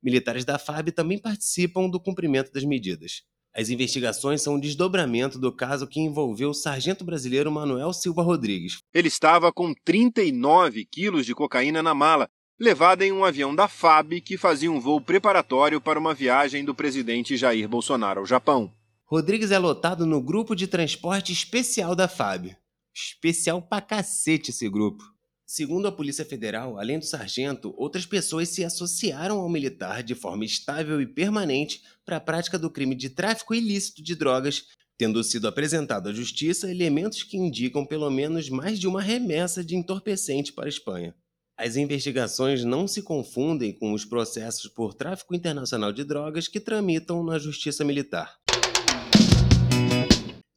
Militares 0.02 0.44
da 0.44 0.58
FAB 0.58 0.90
também 0.90 1.18
participam 1.18 1.88
do 1.88 1.98
cumprimento 1.98 2.52
das 2.52 2.64
medidas. 2.64 3.22
As 3.56 3.70
investigações 3.70 4.42
são 4.42 4.56
um 4.56 4.60
desdobramento 4.60 5.38
do 5.38 5.50
caso 5.50 5.86
que 5.86 6.00
envolveu 6.00 6.50
o 6.50 6.54
sargento 6.54 7.04
brasileiro 7.04 7.50
Manuel 7.50 7.92
Silva 7.92 8.20
Rodrigues. 8.20 8.78
Ele 8.92 9.08
estava 9.08 9.52
com 9.52 9.72
39 9.84 10.84
quilos 10.84 11.24
de 11.24 11.34
cocaína 11.34 11.82
na 11.82 11.94
mala, 11.94 12.28
levada 12.58 13.06
em 13.06 13.12
um 13.12 13.24
avião 13.24 13.54
da 13.54 13.68
FAB 13.68 14.20
que 14.20 14.36
fazia 14.36 14.70
um 14.70 14.80
voo 14.80 15.00
preparatório 15.00 15.80
para 15.80 15.98
uma 15.98 16.12
viagem 16.12 16.64
do 16.64 16.74
presidente 16.74 17.36
Jair 17.36 17.68
Bolsonaro 17.68 18.20
ao 18.20 18.26
Japão. 18.26 18.72
Rodrigues 19.04 19.52
é 19.52 19.58
lotado 19.58 20.04
no 20.04 20.20
grupo 20.20 20.54
de 20.56 20.66
transporte 20.66 21.32
especial 21.32 21.94
da 21.94 22.08
FAB. 22.08 22.56
Especial 22.94 23.60
pra 23.60 23.80
cacete 23.80 24.50
esse 24.50 24.68
grupo. 24.68 25.02
Segundo 25.46 25.86
a 25.86 25.92
Polícia 25.92 26.24
Federal, 26.24 26.78
além 26.78 26.98
do 26.98 27.04
sargento, 27.04 27.74
outras 27.76 28.06
pessoas 28.06 28.48
se 28.48 28.64
associaram 28.64 29.40
ao 29.40 29.48
militar 29.48 30.02
de 30.02 30.14
forma 30.14 30.44
estável 30.44 31.00
e 31.02 31.06
permanente 31.06 31.82
para 32.04 32.16
a 32.16 32.20
prática 32.20 32.58
do 32.58 32.70
crime 32.70 32.94
de 32.94 33.10
tráfico 33.10 33.54
ilícito 33.54 34.02
de 34.02 34.14
drogas, 34.14 34.64
tendo 34.96 35.22
sido 35.22 35.46
apresentado 35.46 36.08
à 36.08 36.12
justiça 36.12 36.70
elementos 36.70 37.22
que 37.22 37.36
indicam 37.36 37.84
pelo 37.84 38.08
menos 38.10 38.48
mais 38.48 38.78
de 38.78 38.86
uma 38.86 39.02
remessa 39.02 39.62
de 39.62 39.76
entorpecente 39.76 40.52
para 40.52 40.66
a 40.66 40.68
Espanha. 40.68 41.14
As 41.56 41.76
investigações 41.76 42.64
não 42.64 42.88
se 42.88 43.02
confundem 43.02 43.72
com 43.72 43.92
os 43.92 44.04
processos 44.04 44.68
por 44.68 44.94
tráfico 44.94 45.34
internacional 45.34 45.92
de 45.92 46.04
drogas 46.04 46.48
que 46.48 46.58
tramitam 46.58 47.22
na 47.22 47.38
Justiça 47.38 47.84
Militar. 47.84 48.40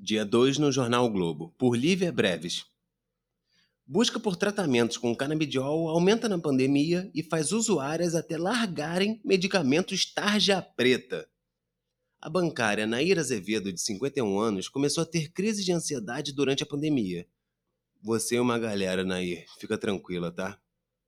Dia 0.08 0.24
2 0.24 0.58
no 0.58 0.72
Jornal 0.72 1.04
o 1.04 1.10
Globo, 1.10 1.54
por 1.58 1.76
Lívia 1.76 2.14
Breves. 2.14 2.64
Busca 3.86 4.18
por 4.18 4.38
tratamentos 4.38 4.96
com 4.96 5.14
canabidiol 5.14 5.90
aumenta 5.90 6.30
na 6.30 6.40
pandemia 6.40 7.12
e 7.14 7.22
faz 7.22 7.52
usuárias 7.52 8.16
até 8.16 8.38
largarem 8.38 9.20
medicamentos 9.22 10.06
tarja 10.06 10.62
preta. 10.62 11.28
A 12.22 12.30
bancária 12.30 12.88
Naira 12.88 13.20
Azevedo, 13.20 13.74
de 13.74 13.82
51 13.82 14.40
anos, 14.40 14.70
começou 14.70 15.02
a 15.04 15.06
ter 15.06 15.30
crise 15.34 15.62
de 15.62 15.74
ansiedade 15.74 16.32
durante 16.32 16.64
a 16.64 16.66
pandemia. 16.66 17.28
Você 18.02 18.36
e 18.36 18.40
uma 18.40 18.58
galera, 18.58 19.04
Nair, 19.04 19.46
fica 19.60 19.78
tranquila, 19.78 20.32
tá? 20.32 20.58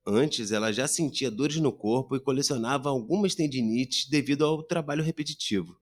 Antes, 0.06 0.52
ela 0.52 0.70
já 0.72 0.86
sentia 0.86 1.30
dores 1.30 1.56
no 1.56 1.72
corpo 1.72 2.16
e 2.16 2.20
colecionava 2.20 2.90
algumas 2.90 3.34
tendinites 3.34 4.10
devido 4.10 4.44
ao 4.44 4.62
trabalho 4.62 5.02
repetitivo. 5.02 5.79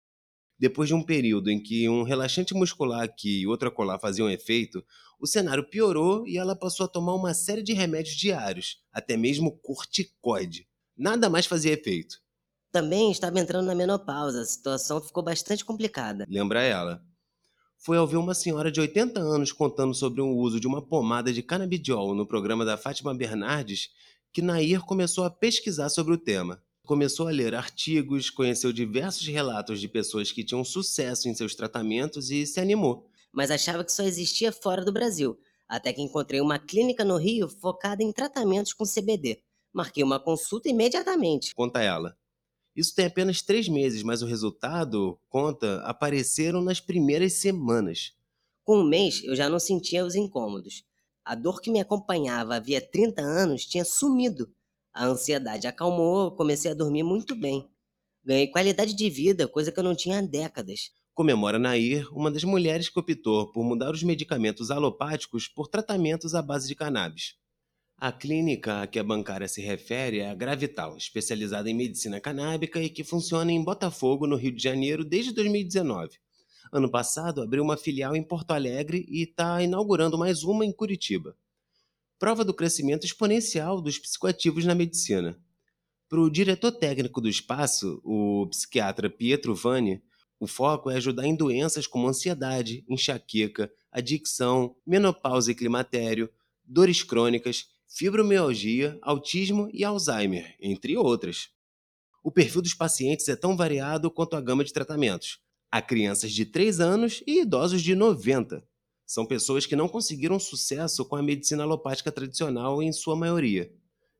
Depois 0.59 0.89
de 0.89 0.95
um 0.95 1.03
período 1.03 1.51
em 1.51 1.63
que 1.63 1.89
um 1.89 2.03
relaxante 2.03 2.55
muscular 2.55 3.03
aqui 3.03 3.43
e 3.43 3.47
outro 3.47 3.69
acolá 3.69 3.99
faziam 3.99 4.31
efeito, 4.31 4.83
o 5.21 5.27
cenário 5.27 5.69
piorou 5.69 6.27
e 6.27 6.39
ela 6.39 6.57
passou 6.57 6.85
a 6.85 6.89
tomar 6.89 7.15
uma 7.15 7.35
série 7.35 7.63
de 7.63 7.73
remédios 7.73 8.17
diários, 8.17 8.79
até 8.93 9.17
mesmo 9.17 9.59
corticoide. 9.59 10.67
Nada 10.97 11.29
mais 11.29 11.47
fazia 11.47 11.73
efeito. 11.73 12.19
Também 12.73 13.11
estava 13.11 13.39
entrando 13.39 13.67
na 13.67 13.75
menopausa, 13.75 14.41
a 14.41 14.45
situação 14.45 15.01
ficou 15.01 15.23
bastante 15.23 15.65
complicada. 15.65 16.27
Lembra 16.29 16.63
ela. 16.63 17.03
Foi 17.79 17.99
ao 17.99 18.07
ver 18.07 18.17
uma 18.17 18.35
senhora 18.35 18.73
de 18.73 18.81
80 18.81 19.21
anos 19.21 19.53
contando 19.53 19.95
sobre 19.95 20.21
o 20.21 20.29
uso 20.29 20.59
de 20.59 20.67
uma 20.67 20.81
pomada 20.81 21.33
de 21.33 21.43
canabidiol 21.43 22.15
no 22.15 22.27
programa 22.27 22.65
da 22.65 22.77
Fátima 22.77 23.15
Bernardes 23.15 23.91
que 24.33 24.43
Nair 24.43 24.81
começou 24.81 25.25
a 25.25 25.31
pesquisar 25.31 25.89
sobre 25.89 26.13
o 26.13 26.19
tema. 26.19 26.63
Começou 26.87 27.27
a 27.27 27.33
ler 27.33 27.53
artigos, 27.53 28.31
conheceu 28.31 28.73
diversos 28.73 29.27
relatos 29.27 29.81
de 29.81 29.89
pessoas 29.89 30.31
que 30.31 30.45
tinham 30.45 30.63
sucesso 30.63 31.29
em 31.29 31.35
seus 31.35 31.53
tratamentos 31.53 32.31
e 32.31 32.47
se 32.47 32.61
animou. 32.61 33.11
Mas 33.33 33.51
achava 33.51 33.85
que 33.85 33.91
só 33.91 34.05
existia 34.05 34.53
fora 34.53 34.85
do 34.85 34.93
Brasil, 34.93 35.37
até 35.69 35.93
que 35.93 36.01
encontrei 36.01 36.41
uma 36.41 36.61
clínica 36.61 37.05
no 37.05 37.17
Rio 37.17 37.49
focada 37.49 38.05
em 38.05 38.13
tratamentos 38.13 38.73
com 38.73 38.85
CBD. 38.85 39.43
Marquei 39.75 40.05
uma 40.05 40.21
consulta 40.21 40.69
imediatamente. 40.69 41.53
Conta 41.57 41.83
ela. 41.83 42.17
Isso 42.77 42.95
tem 42.95 43.07
apenas 43.07 43.43
três 43.43 43.69
meses, 43.69 44.05
mas 44.05 44.23
o 44.23 44.27
resultado, 44.27 45.19
conta, 45.29 45.81
apareceram 45.81 46.63
nas 46.63 46.79
primeiras 46.79 47.33
semanas. 47.33 48.13
Com 48.63 48.79
um 48.79 48.89
mês, 48.89 49.25
eu 49.25 49.35
já 49.35 49.49
não 49.49 49.59
sentia 49.59 50.07
os 50.07 50.15
incômodos. 50.15 50.85
A 51.25 51.35
dor 51.35 51.61
que 51.61 51.73
me 51.73 51.81
acompanhava 51.81 52.55
havia 52.55 52.81
30 52.81 53.23
anos 53.23 53.67
tinha 53.67 53.85
sumido. 53.85 54.55
A 54.97 55.05
ansiedade 55.05 55.67
acalmou, 55.67 56.31
comecei 56.31 56.71
a 56.71 56.75
dormir 56.75 57.03
muito 57.03 57.37
bem. 57.37 57.69
Ganhei 58.25 58.47
qualidade 58.47 58.95
de 58.95 59.11
vida, 59.11 59.47
coisa 59.47 59.71
que 59.71 59.79
eu 59.79 59.85
não 59.85 59.95
tinha 59.95 60.21
há 60.21 60.23
décadas. 60.23 60.91
Comemora 61.13 61.59
Nair, 61.59 62.09
uma 62.17 62.31
das 62.31 62.45
mulheres 62.45 62.89
que 62.89 62.99
optou 62.99 63.53
por 63.53 63.63
mudar 63.63 63.93
os 63.93 64.03
medicamentos 64.03 64.71
alopáticos 64.71 65.49
por 65.49 65.69
tratamentos 65.69 66.35
à 66.35 66.41
base 66.41 66.67
de 66.67 66.75
cannabis. 66.75 67.35
A 67.99 68.11
clínica 68.11 68.81
a 68.81 68.87
que 68.87 68.99
a 68.99 69.05
bancária 69.05 69.47
se 69.47 69.61
refere 69.61 70.21
é 70.21 70.31
a 70.31 70.35
Gravital, 70.35 70.97
especializada 70.97 71.69
em 71.69 71.75
medicina 71.75 72.19
canábica 72.19 72.81
e 72.81 72.89
que 72.89 73.05
funciona 73.05 73.53
em 73.53 73.63
Botafogo, 73.63 74.27
no 74.27 74.37
Rio 74.37 74.57
de 74.57 74.63
Janeiro, 74.63 75.05
desde 75.05 75.31
2019. 75.33 76.17
Ano 76.73 76.91
passado, 76.91 77.43
abriu 77.43 77.63
uma 77.63 77.77
filial 77.77 78.17
em 78.17 78.23
Porto 78.23 78.53
Alegre 78.53 79.05
e 79.11 79.25
está 79.25 79.63
inaugurando 79.63 80.17
mais 80.17 80.43
uma 80.43 80.65
em 80.65 80.73
Curitiba. 80.73 81.37
Prova 82.19 82.43
do 82.47 82.55
crescimento 82.55 83.05
exponencial 83.05 83.79
dos 83.83 83.99
psicoativos 83.99 84.65
na 84.65 84.75
medicina. 84.75 85.39
Para 86.09 86.21
o 86.21 86.31
diretor 86.31 86.73
técnico 86.73 87.21
do 87.21 87.29
espaço, 87.29 88.01
o 88.03 88.47
psiquiatra 88.49 89.11
Pietro 89.11 89.55
Vani, 89.55 90.03
o 90.41 90.47
foco 90.47 90.91
é 90.91 90.97
ajudar 90.97 91.27
em 91.27 91.37
doenças 91.37 91.87
como 91.87 92.09
ansiedade, 92.09 92.83
enxaqueca, 92.89 93.71
adicção, 93.93 94.75
menopausa 94.87 95.53
e 95.53 95.55
climatério, 95.55 96.31
dores 96.65 97.03
crônicas, 97.03 97.67
fibromialgia, 97.87 98.99
autismo 99.03 99.69
e 99.71 99.85
Alzheimer, 99.85 100.57
entre 100.59 100.97
outras. 100.97 101.51
O 102.25 102.33
perfil 102.33 102.63
dos 102.63 102.73
pacientes 102.73 103.29
é 103.29 103.37
tão 103.37 103.55
variado 103.55 104.11
quanto 104.11 104.37
a 104.37 104.41
gama 104.41 104.65
de 104.65 104.73
tratamentos. 104.73 105.39
Há 105.71 105.83
crianças 105.83 106.33
de 106.33 106.47
3 106.47 106.81
anos 106.81 107.23
e 107.27 107.43
idosos 107.43 107.83
de 107.83 107.95
90. 107.95 108.67
São 109.07 109.25
pessoas 109.25 109.65
que 109.65 109.77
não 109.77 109.89
conseguiram 109.89 110.39
sucesso 110.39 111.05
com 111.05 111.15
a 111.15 111.23
medicina 111.23 111.63
alopática 111.63 112.11
tradicional 112.11 112.83
em 112.83 112.93
sua 112.93 113.15
maioria. 113.15 113.73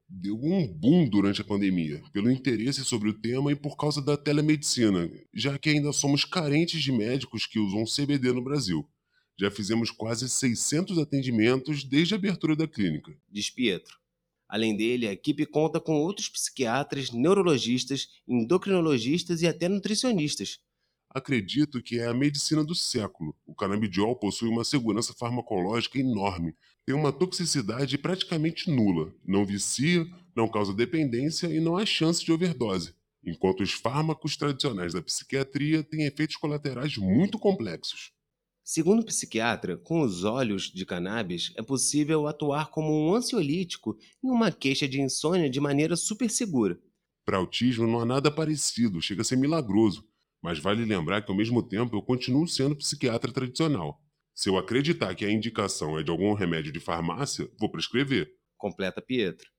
Deu 0.09 0.37
um 0.37 0.65
boom 0.69 1.09
durante 1.09 1.41
a 1.41 1.45
pandemia, 1.45 2.01
pelo 2.13 2.31
interesse 2.31 2.85
sobre 2.85 3.09
o 3.09 3.21
tema 3.21 3.51
e 3.51 3.57
por 3.57 3.77
causa 3.77 4.01
da 4.01 4.17
telemedicina, 4.17 5.11
já 5.35 5.59
que 5.59 5.71
ainda 5.71 5.93
somos 5.93 6.25
carentes 6.25 6.81
de 6.81 6.93
médicos 6.93 7.45
que 7.45 7.59
usam 7.59 7.85
CBD 7.85 8.33
no 8.33 8.45
Brasil. 8.45 8.89
Já 9.39 9.51
fizemos 9.51 9.91
quase 9.91 10.29
600 10.29 10.99
atendimentos 10.99 11.83
desde 11.83 12.15
a 12.15 12.17
abertura 12.17 12.55
da 12.55 12.69
clínica. 12.69 13.13
Diz 13.29 13.51
Pietro. 13.51 13.99
Além 14.49 14.77
dele, 14.77 15.09
a 15.09 15.13
equipe 15.13 15.45
conta 15.45 15.81
com 15.81 15.95
outros 15.97 16.29
psiquiatras, 16.29 17.11
neurologistas, 17.11 18.07
endocrinologistas 18.29 19.43
e 19.43 19.49
até 19.49 19.69
nutricionistas. 19.69 20.61
Acredito 21.17 21.83
que 21.83 21.99
é 21.99 22.09
a 22.09 22.13
medicina 22.13 22.63
do 22.63 22.75
século. 22.75 23.35
O 23.47 23.55
canabidiol 23.55 24.15
possui 24.17 24.51
uma 24.51 24.65
segurança 24.65 25.15
farmacológica 25.15 25.99
enorme, 25.99 26.55
tem 26.85 26.95
uma 26.95 27.11
toxicidade 27.11 27.97
praticamente 27.97 28.71
nula, 28.71 29.11
não 29.25 29.43
vicia, 29.43 30.07
não 30.37 30.47
causa 30.47 30.75
dependência 30.75 31.47
e 31.47 31.59
não 31.59 31.75
há 31.75 31.87
chance 31.87 32.23
de 32.23 32.31
overdose, 32.31 32.95
enquanto 33.25 33.63
os 33.63 33.73
fármacos 33.73 34.37
tradicionais 34.37 34.93
da 34.93 35.01
psiquiatria 35.01 35.83
têm 35.83 36.05
efeitos 36.05 36.37
colaterais 36.37 36.99
muito 36.99 37.39
complexos. 37.39 38.13
Segundo 38.63 39.01
o 39.01 39.07
psiquiatra, 39.07 39.79
com 39.79 40.03
os 40.03 40.23
óleos 40.23 40.65
de 40.65 40.85
cannabis 40.85 41.51
é 41.57 41.63
possível 41.63 42.27
atuar 42.27 42.69
como 42.69 42.93
um 42.93 43.15
ansiolítico 43.15 43.97
em 44.23 44.29
uma 44.29 44.53
queixa 44.53 44.87
de 44.87 45.01
insônia 45.01 45.49
de 45.49 45.61
maneira 45.61 45.97
super 45.97 46.29
segura. 46.29 46.79
Para 47.25 47.39
autismo 47.39 47.87
não 47.87 48.01
há 48.01 48.05
nada 48.05 48.31
parecido, 48.31 49.01
chega 49.01 49.23
a 49.23 49.25
ser 49.25 49.37
milagroso, 49.37 50.05
mas 50.47 50.61
vale 50.61 50.85
lembrar 50.85 51.23
que 51.23 51.31
ao 51.33 51.37
mesmo 51.37 51.61
tempo 51.61 51.97
eu 51.97 52.01
continuo 52.01 52.47
sendo 52.47 52.77
psiquiatra 52.77 53.33
tradicional. 53.33 54.01
Se 54.33 54.49
eu 54.49 54.57
acreditar 54.57 55.13
que 55.17 55.25
a 55.25 55.33
indicação 55.33 55.99
é 55.99 56.05
de 56.05 56.11
algum 56.13 56.35
remédio 56.35 56.71
de 56.71 56.79
farmácia, 56.79 57.51
vou 57.59 57.69
prescrever. 57.69 58.31
Completa 58.57 59.03
Pietro. 59.03 59.51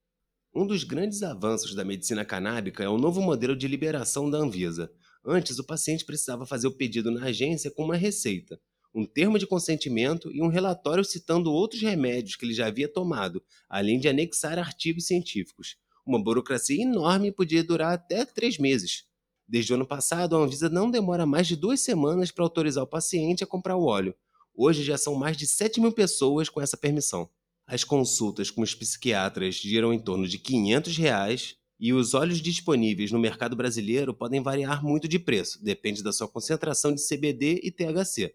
Um 0.56 0.65
dos 0.65 0.86
grandes 0.86 1.23
avanços 1.23 1.76
da 1.76 1.84
medicina 1.84 2.23
canábica 2.23 2.86
é 2.86 2.88
o 2.88 2.97
novo 2.97 3.19
modelo 3.19 3.54
de 3.54 3.67
liberação 3.67 4.30
da 4.30 4.38
Anvisa. 4.38 4.89
Antes, 5.26 5.60
o 5.60 5.65
paciente 5.65 6.06
precisava 6.06 6.45
fazer 6.45 6.67
o 6.67 6.78
pedido 6.78 7.12
na 7.12 7.26
agência 7.26 7.69
com 7.69 7.84
uma 7.84 7.97
receita, 7.97 8.58
um 8.95 9.06
termo 9.06 9.38
de 9.38 9.45
consentimento 9.45 10.32
e 10.32 10.41
um 10.41 10.47
relatório 10.47 11.04
citando 11.04 11.52
outros 11.52 11.82
remédios 11.82 12.38
que 12.38 12.45
ele 12.45 12.54
já 12.54 12.67
havia 12.67 12.88
tomado, 12.88 13.43
além 13.67 14.00
de 14.00 14.08
anexar 14.08 14.58
artigos 14.58 15.06
científicos. 15.06 15.76
Uma 16.06 16.23
burocracia 16.23 16.82
enorme 16.82 17.30
podia 17.30 17.62
durar 17.62 17.93
até 17.93 18.23
três 18.23 18.58
meses. 18.58 19.07
Desde 19.47 19.71
o 19.71 19.75
ano 19.75 19.88
passado, 19.88 20.36
a 20.36 20.39
Anvisa 20.39 20.67
não 20.67 20.91
demora 20.91 21.25
mais 21.25 21.47
de 21.47 21.55
duas 21.55 21.79
semanas 21.79 22.31
para 22.31 22.43
autorizar 22.43 22.83
o 22.83 22.88
paciente 22.88 23.43
a 23.43 23.47
comprar 23.47 23.77
o 23.77 23.86
óleo. 23.86 24.13
Hoje 24.53 24.83
já 24.83 24.97
são 24.97 25.15
mais 25.15 25.38
de 25.38 25.47
7 25.47 25.79
mil 25.79 25.93
pessoas 25.93 26.49
com 26.49 26.60
essa 26.60 26.75
permissão. 26.75 27.29
As 27.65 27.83
consultas 27.83 28.51
com 28.51 28.62
os 28.62 28.75
psiquiatras 28.75 29.55
giram 29.55 29.93
em 29.93 29.99
torno 29.99 30.27
de 30.27 30.38
500 30.38 30.97
reais, 30.97 31.55
e 31.79 31.93
os 31.93 32.13
óleos 32.13 32.41
disponíveis 32.41 33.12
no 33.12 33.19
mercado 33.19 33.55
brasileiro 33.55 34.13
podem 34.13 34.41
variar 34.41 34.83
muito 34.83 35.07
de 35.07 35.19
preço, 35.19 35.63
depende 35.63 36.03
da 36.03 36.12
sua 36.12 36.27
concentração 36.27 36.93
de 36.93 37.07
CBD 37.07 37.62
e 37.63 37.71
THC. 37.71 38.33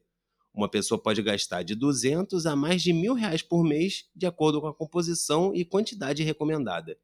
Uma 0.54 0.68
pessoa 0.68 1.02
pode 1.02 1.20
gastar 1.22 1.62
de 1.62 1.74
200 1.74 2.46
a 2.46 2.54
mais 2.54 2.82
de 2.82 2.92
mil 2.92 3.14
reais 3.14 3.42
por 3.42 3.64
mês, 3.64 4.04
de 4.14 4.26
acordo 4.26 4.60
com 4.60 4.68
a 4.68 4.74
composição 4.74 5.52
e 5.54 5.64
quantidade 5.64 6.22
recomendada. 6.22 6.96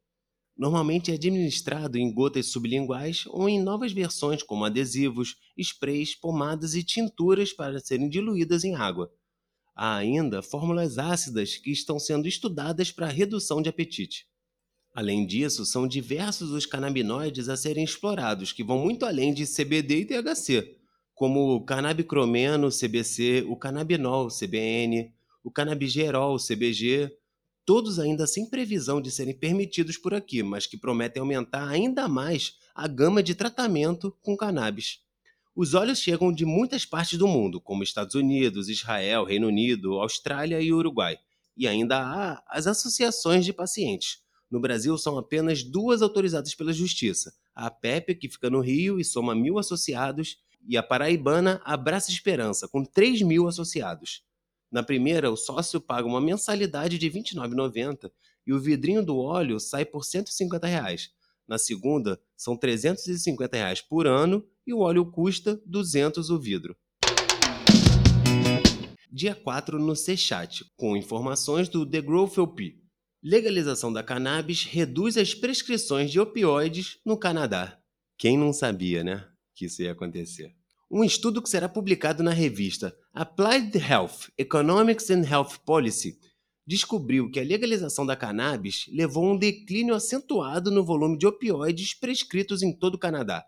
Normalmente 0.59 1.13
é 1.13 1.15
administrado 1.15 1.97
em 1.97 2.13
gotas 2.13 2.47
sublinguais 2.47 3.23
ou 3.29 3.49
em 3.49 3.63
novas 3.63 3.93
versões 3.93 4.43
como 4.43 4.65
adesivos, 4.65 5.37
sprays, 5.57 6.17
pomadas 6.17 6.75
e 6.75 6.83
tinturas 6.83 7.53
para 7.53 7.79
serem 7.79 8.09
diluídas 8.09 8.65
em 8.65 8.75
água. 8.75 9.09
Há 9.73 9.95
ainda 9.95 10.43
fórmulas 10.43 10.99
ácidas 10.99 11.57
que 11.57 11.71
estão 11.71 12.01
sendo 12.01 12.27
estudadas 12.27 12.91
para 12.91 13.07
redução 13.07 13.63
de 13.63 13.69
apetite. 13.69 14.27
Além 14.93 15.25
disso, 15.25 15.65
são 15.65 15.87
diversos 15.87 16.51
os 16.51 16.67
canabinoides 16.67 17.49
a 17.49 17.57
serem 17.57 17.85
explorados, 17.85 18.51
que 18.51 18.65
vão 18.65 18.81
muito 18.81 19.07
além 19.07 19.33
de 19.33 19.47
CBD 19.47 20.01
e 20.01 20.05
THC, 20.07 20.77
como 21.15 21.55
o 21.55 21.65
canabicromeno, 21.65 22.69
CBC, 22.69 23.45
o 23.49 23.57
canabinol, 23.57 24.27
CBN, 24.27 25.13
o 25.45 25.53
canabigerol, 25.53 26.37
CBG, 26.37 27.17
todos 27.69 27.99
ainda 27.99 28.27
sem 28.27 28.49
previsão 28.49 28.99
de 28.99 29.11
serem 29.11 29.35
permitidos 29.35 29.99
por 29.99 30.15
aqui, 30.15 30.43
mas 30.43 30.67
que 30.67 30.79
prometem 30.79 31.21
aumentar 31.21 31.69
ainda 31.69 32.09
mais 32.09 32.55
a 32.75 32.89
gama 32.89 33.23
de 33.23 33.35
tratamento 33.35 34.11
com 34.23 34.35
cannabis. 34.35 35.01
Os 35.55 35.75
óleos 35.75 35.99
chegam 35.99 36.33
de 36.33 36.47
muitas 36.47 36.87
partes 36.87 37.19
do 37.19 37.29
mundo, 37.29 37.61
como 37.61 37.83
Estados 37.83 38.15
Unidos, 38.15 38.71
Israel, 38.71 39.23
Reino 39.23 39.49
Unido, 39.49 40.01
Austrália 40.01 40.59
e 40.63 40.73
Uruguai. 40.73 41.19
E 41.55 41.69
ainda 41.69 41.99
há 41.99 42.43
as 42.49 42.67
associações 42.67 43.45
de 43.45 43.53
pacientes. 43.53 44.21
No 44.51 44.61
Brasil, 44.61 44.97
são 44.97 45.19
apenas 45.19 45.63
duas 45.63 46.01
autorizadas 46.01 46.55
pela 46.55 46.73
Justiça: 46.73 47.35
a 47.55 47.67
APEP, 47.67 48.15
que 48.15 48.31
fica 48.31 48.49
no 48.49 48.61
Rio 48.61 48.99
e 48.99 49.05
soma 49.05 49.35
mil 49.35 49.59
associados, 49.59 50.39
e 50.67 50.79
a 50.79 50.83
paraibana 50.83 51.61
Abraça 51.67 52.11
Esperança, 52.11 52.67
com 52.67 52.83
3 52.83 53.21
mil 53.21 53.47
associados. 53.47 54.23
Na 54.71 54.83
primeira, 54.83 55.31
o 55.31 55.37
sócio 55.37 55.81
paga 55.81 56.07
uma 56.07 56.21
mensalidade 56.21 56.99
de 56.99 57.09
R$ 57.09 57.21
29,90 57.21 58.11
e 58.47 58.53
o 58.53 58.61
vidrinho 58.61 59.05
do 59.05 59.19
óleo 59.19 59.59
sai 59.59 59.85
por 59.85 60.05
150 60.05 60.67
reais. 60.67 61.11
Na 61.49 61.57
segunda, 61.57 62.21
são 62.37 62.55
350 62.55 63.57
reais 63.57 63.81
por 63.81 64.07
ano 64.07 64.47
e 64.67 64.75
o 64.75 64.81
óleo 64.81 65.11
custa 65.11 65.53
R$ 65.53 65.63
200 65.65 66.29
o 66.29 66.39
vidro. 66.39 66.77
Dia 69.11 69.35
4 69.35 69.79
no 69.79 69.97
C-Chat, 69.97 70.67
com 70.77 70.95
informações 70.95 71.69
do 71.71 71.89
The 71.89 72.03
Growth 72.03 72.37
LP. 72.37 72.77
Legalização 73.23 73.91
da 73.91 74.03
cannabis 74.03 74.65
reduz 74.65 75.17
as 75.17 75.35
prescrições 75.35 76.11
de 76.11 76.21
opioides 76.21 76.99
no 77.05 77.19
Canadá. 77.19 77.81
Quem 78.19 78.37
não 78.37 78.53
sabia, 78.53 79.03
né, 79.03 79.27
que 79.55 79.65
isso 79.65 79.83
ia 79.83 79.93
acontecer? 79.93 80.58
Um 80.91 81.05
estudo 81.05 81.43
que 81.43 81.51
será 81.51 81.69
publicado 81.69 82.23
na 82.23 82.31
revista 82.31 82.97
Applied 83.13 83.77
Health 83.77 84.31
Economics 84.39 85.11
and 85.11 85.23
Health 85.23 85.59
Policy 85.67 86.19
descobriu 86.67 87.31
que 87.31 87.39
a 87.39 87.45
legalização 87.45 88.07
da 88.07 88.17
cannabis 88.17 88.87
levou 88.89 89.27
a 89.27 89.33
um 89.33 89.39
declínio 89.39 89.95
acentuado 89.95 90.71
no 90.71 90.83
volume 90.83 91.19
de 91.19 91.27
opioides 91.27 91.93
prescritos 91.93 92.63
em 92.63 92.73
todo 92.73 92.95
o 92.95 92.99
Canadá. 92.99 93.45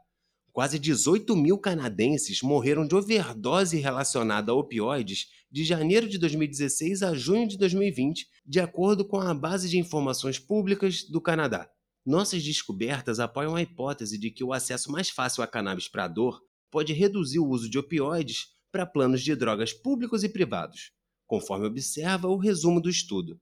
Quase 0.53 0.79
18 0.79 1.35
mil 1.35 1.57
canadenses 1.57 2.43
morreram 2.43 2.87
de 2.87 2.95
overdose 2.95 3.79
relacionada 3.79 4.53
a 4.53 4.55
opioides 4.55 5.29
de 5.51 5.65
janeiro 5.65 6.07
de 6.07 6.19
2016 6.19 7.03
a 7.03 7.15
junho 7.15 7.49
de 7.49 7.57
2020, 7.57 8.29
de 8.45 8.61
acordo 8.61 9.03
com 9.03 9.19
a 9.19 9.33
Base 9.33 9.67
de 9.71 9.79
Informações 9.79 10.39
Públicas 10.39 11.05
do 11.05 11.23
Canadá. 11.23 11.71
Nossas 12.05 12.43
descobertas 12.43 13.19
apoiam 13.19 13.57
a 13.57 13.63
hipótese 13.63 14.19
de 14.19 14.31
que 14.31 14.45
o 14.45 14.53
acesso 14.53 14.93
mais 14.93 15.09
fácil 15.09 15.43
à 15.43 15.47
cannabis 15.47 15.89
para 15.89 16.07
dor 16.07 16.39
pode 16.71 16.93
reduzir 16.93 17.39
o 17.39 17.49
uso 17.49 17.69
de 17.69 17.79
opioides 17.79 18.49
para 18.71 18.87
planos 18.87 19.23
de 19.23 19.35
drogas 19.35 19.73
públicos 19.73 20.23
e 20.23 20.29
privados, 20.29 20.93
conforme 21.27 21.67
observa 21.67 22.29
o 22.29 22.37
resumo 22.37 22.81
do 22.81 22.89
estudo. 22.89 23.41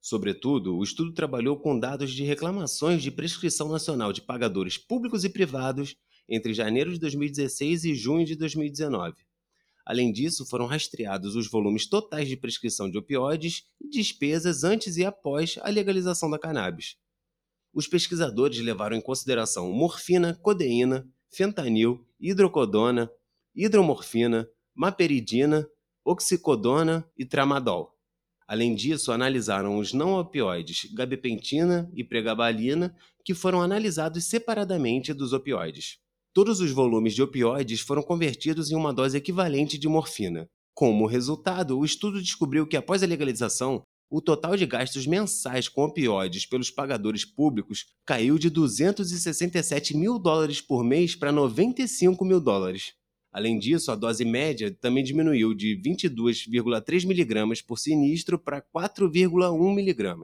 Sobretudo, 0.00 0.76
o 0.76 0.82
estudo 0.82 1.12
trabalhou 1.12 1.58
com 1.58 1.78
dados 1.78 2.10
de 2.12 2.24
reclamações 2.24 3.02
de 3.02 3.10
prescrição 3.10 3.68
nacional 3.68 4.12
de 4.12 4.22
pagadores 4.22 4.78
públicos 4.78 5.24
e 5.24 5.28
privados 5.28 5.94
entre 6.26 6.54
janeiro 6.54 6.92
de 6.92 6.98
2016 6.98 7.84
e 7.84 7.94
junho 7.94 8.24
de 8.24 8.34
2019. 8.34 9.14
Além 9.84 10.12
disso, 10.12 10.46
foram 10.46 10.66
rastreados 10.66 11.34
os 11.34 11.50
volumes 11.50 11.86
totais 11.86 12.28
de 12.28 12.36
prescrição 12.36 12.90
de 12.90 12.96
opioides 12.96 13.64
e 13.80 13.88
despesas 13.88 14.64
antes 14.64 14.96
e 14.96 15.04
após 15.04 15.58
a 15.62 15.68
legalização 15.68 16.30
da 16.30 16.38
cannabis. 16.38 16.96
Os 17.72 17.86
pesquisadores 17.86 18.58
levaram 18.60 18.96
em 18.96 19.00
consideração 19.00 19.70
morfina, 19.70 20.34
codeína, 20.42 21.06
fentanil, 21.28 22.06
hidrocodona, 22.20 23.10
hidromorfina, 23.54 24.48
maperidina, 24.74 25.66
oxicodona 26.04 27.08
e 27.16 27.24
tramadol. 27.24 27.96
Além 28.46 28.74
disso, 28.74 29.12
analisaram 29.12 29.78
os 29.78 29.92
não 29.92 30.18
opioides 30.18 30.92
gabapentina 30.92 31.90
e 31.94 32.02
pregabalina, 32.02 32.94
que 33.24 33.32
foram 33.32 33.62
analisados 33.62 34.24
separadamente 34.24 35.14
dos 35.14 35.32
opioides. 35.32 35.98
Todos 36.32 36.60
os 36.60 36.70
volumes 36.70 37.14
de 37.14 37.22
opioides 37.22 37.80
foram 37.80 38.02
convertidos 38.02 38.70
em 38.70 38.74
uma 38.74 38.92
dose 38.92 39.16
equivalente 39.16 39.78
de 39.78 39.88
morfina. 39.88 40.48
Como 40.74 41.06
resultado, 41.06 41.78
o 41.78 41.84
estudo 41.84 42.20
descobriu 42.20 42.66
que 42.66 42.76
após 42.76 43.02
a 43.02 43.06
legalização, 43.06 43.82
o 44.10 44.20
total 44.20 44.56
de 44.56 44.66
gastos 44.66 45.06
mensais 45.06 45.68
com 45.68 45.84
opioides 45.84 46.44
pelos 46.44 46.70
pagadores 46.70 47.24
públicos 47.24 47.86
caiu 48.04 48.36
de 48.36 48.50
267 48.50 49.96
mil 49.96 50.18
dólares 50.18 50.60
por 50.60 50.82
mês 50.82 51.14
para 51.14 51.30
95 51.30 52.24
mil 52.24 52.40
dólares. 52.40 52.92
Além 53.32 53.60
disso, 53.60 53.92
a 53.92 53.94
dose 53.94 54.24
média 54.24 54.76
também 54.80 55.04
diminuiu 55.04 55.54
de 55.54 55.80
22,3 55.80 57.04
mg 57.04 57.62
por 57.62 57.78
sinistro 57.78 58.36
para 58.36 58.60
4,1 58.60 59.78
mg. 59.78 60.16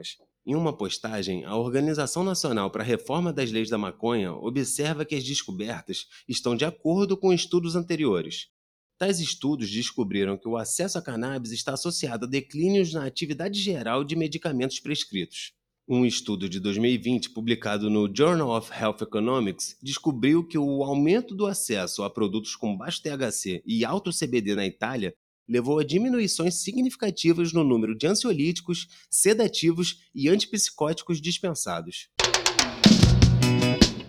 Em 0.44 0.54
uma 0.56 0.76
postagem, 0.76 1.44
a 1.44 1.56
Organização 1.56 2.24
Nacional 2.24 2.70
para 2.70 2.82
a 2.82 2.86
Reforma 2.86 3.32
das 3.32 3.52
Leis 3.52 3.68
da 3.68 3.78
Maconha 3.78 4.32
observa 4.32 5.04
que 5.04 5.14
as 5.14 5.22
descobertas 5.22 6.06
estão 6.28 6.56
de 6.56 6.64
acordo 6.64 7.16
com 7.16 7.32
estudos 7.32 7.76
anteriores. 7.76 8.48
Tais 8.98 9.20
estudos 9.20 9.70
descobriram 9.70 10.38
que 10.38 10.48
o 10.48 10.56
acesso 10.56 10.96
a 10.96 11.02
cannabis 11.02 11.52
está 11.52 11.74
associado 11.74 12.24
a 12.24 12.28
declínios 12.28 12.94
na 12.94 13.04
atividade 13.04 13.60
geral 13.60 14.02
de 14.02 14.16
medicamentos 14.16 14.80
prescritos. 14.80 15.52
Um 15.86 16.06
estudo 16.06 16.48
de 16.48 16.58
2020, 16.58 17.30
publicado 17.30 17.90
no 17.90 18.10
Journal 18.12 18.48
of 18.56 18.72
Health 18.72 19.02
Economics, 19.02 19.76
descobriu 19.82 20.42
que 20.42 20.56
o 20.56 20.82
aumento 20.82 21.34
do 21.34 21.46
acesso 21.46 22.02
a 22.04 22.10
produtos 22.10 22.56
com 22.56 22.74
baixo 22.74 23.02
THC 23.02 23.62
e 23.66 23.84
alto 23.84 24.10
CBD 24.10 24.54
na 24.54 24.66
Itália 24.66 25.14
levou 25.46 25.78
a 25.78 25.84
diminuições 25.84 26.62
significativas 26.62 27.52
no 27.52 27.62
número 27.62 27.94
de 27.94 28.06
ansiolíticos, 28.06 28.88
sedativos 29.10 30.08
e 30.14 30.30
antipsicóticos 30.30 31.20
dispensados. 31.20 32.08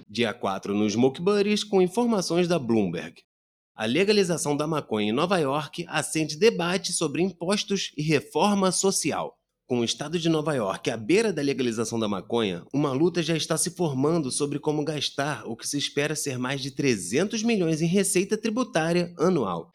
Dia 0.09 0.33
4 0.33 0.73
no 0.73 0.89
Smoke 0.89 1.21
Buddies 1.21 1.65
com 1.65 1.81
informações 1.81 2.47
da 2.47 2.57
Bloomberg. 2.57 3.21
A 3.77 3.85
legalização 3.85 4.57
da 4.57 4.65
maconha 4.65 5.11
em 5.11 5.13
Nova 5.13 5.37
York 5.37 5.85
acende 5.87 6.35
debate 6.35 6.91
sobre 6.91 7.21
impostos 7.21 7.91
e 7.95 8.01
reforma 8.01 8.71
social. 8.71 9.37
Com 9.67 9.81
o 9.81 9.83
estado 9.83 10.17
de 10.17 10.27
Nova 10.29 10.55
York 10.55 10.89
à 10.89 10.97
beira 10.97 11.31
da 11.31 11.43
legalização 11.43 11.99
da 11.99 12.07
maconha, 12.07 12.65
uma 12.73 12.91
luta 12.91 13.21
já 13.21 13.37
está 13.37 13.55
se 13.55 13.69
formando 13.69 14.31
sobre 14.31 14.57
como 14.57 14.83
gastar 14.83 15.45
o 15.45 15.55
que 15.55 15.67
se 15.67 15.77
espera 15.77 16.15
ser 16.15 16.39
mais 16.39 16.59
de 16.59 16.71
300 16.71 17.43
milhões 17.43 17.79
em 17.79 17.85
receita 17.85 18.35
tributária 18.35 19.13
anual. 19.15 19.69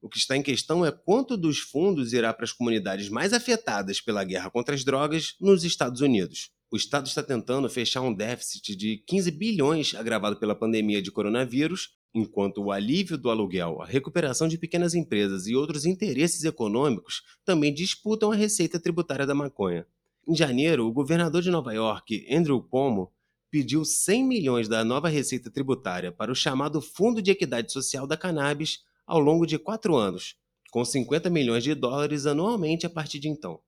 O 0.00 0.08
que 0.08 0.16
está 0.16 0.34
em 0.34 0.42
questão 0.42 0.82
é 0.82 0.90
quanto 0.90 1.36
dos 1.36 1.58
fundos 1.58 2.14
irá 2.14 2.32
para 2.32 2.44
as 2.44 2.52
comunidades 2.54 3.10
mais 3.10 3.34
afetadas 3.34 4.00
pela 4.00 4.24
guerra 4.24 4.50
contra 4.50 4.74
as 4.74 4.82
drogas 4.82 5.34
nos 5.38 5.62
Estados 5.62 6.00
Unidos. 6.00 6.48
O 6.70 6.76
Estado 6.76 7.06
está 7.06 7.22
tentando 7.22 7.68
fechar 7.70 8.02
um 8.02 8.12
déficit 8.12 8.76
de 8.76 8.98
15 9.06 9.30
bilhões 9.30 9.94
agravado 9.94 10.36
pela 10.36 10.54
pandemia 10.54 11.00
de 11.00 11.10
coronavírus 11.10 11.96
enquanto 12.14 12.62
o 12.62 12.70
alívio 12.70 13.16
do 13.16 13.30
aluguel, 13.30 13.80
a 13.80 13.86
recuperação 13.86 14.46
de 14.46 14.58
pequenas 14.58 14.94
empresas 14.94 15.46
e 15.46 15.54
outros 15.54 15.86
interesses 15.86 16.44
econômicos 16.44 17.22
também 17.42 17.72
disputam 17.72 18.32
a 18.32 18.34
receita 18.34 18.78
tributária 18.78 19.26
da 19.26 19.34
maconha. 19.34 19.86
Em 20.26 20.36
janeiro, 20.36 20.86
o 20.86 20.92
governador 20.92 21.40
de 21.40 21.50
Nova 21.50 21.72
York, 21.72 22.26
Andrew 22.30 22.62
Cuomo, 22.62 23.10
pediu 23.50 23.82
100 23.82 24.24
milhões 24.24 24.68
da 24.68 24.84
nova 24.84 25.08
receita 25.08 25.50
tributária 25.50 26.12
para 26.12 26.30
o 26.30 26.34
chamado 26.34 26.82
Fundo 26.82 27.22
de 27.22 27.30
Equidade 27.30 27.72
Social 27.72 28.06
da 28.06 28.16
Cannabis 28.16 28.80
ao 29.06 29.18
longo 29.18 29.46
de 29.46 29.58
quatro 29.58 29.96
anos, 29.96 30.36
com 30.70 30.84
50 30.84 31.30
milhões 31.30 31.64
de 31.64 31.74
dólares 31.74 32.26
anualmente 32.26 32.84
a 32.84 32.90
partir 32.90 33.18
de 33.18 33.28
então. 33.28 33.58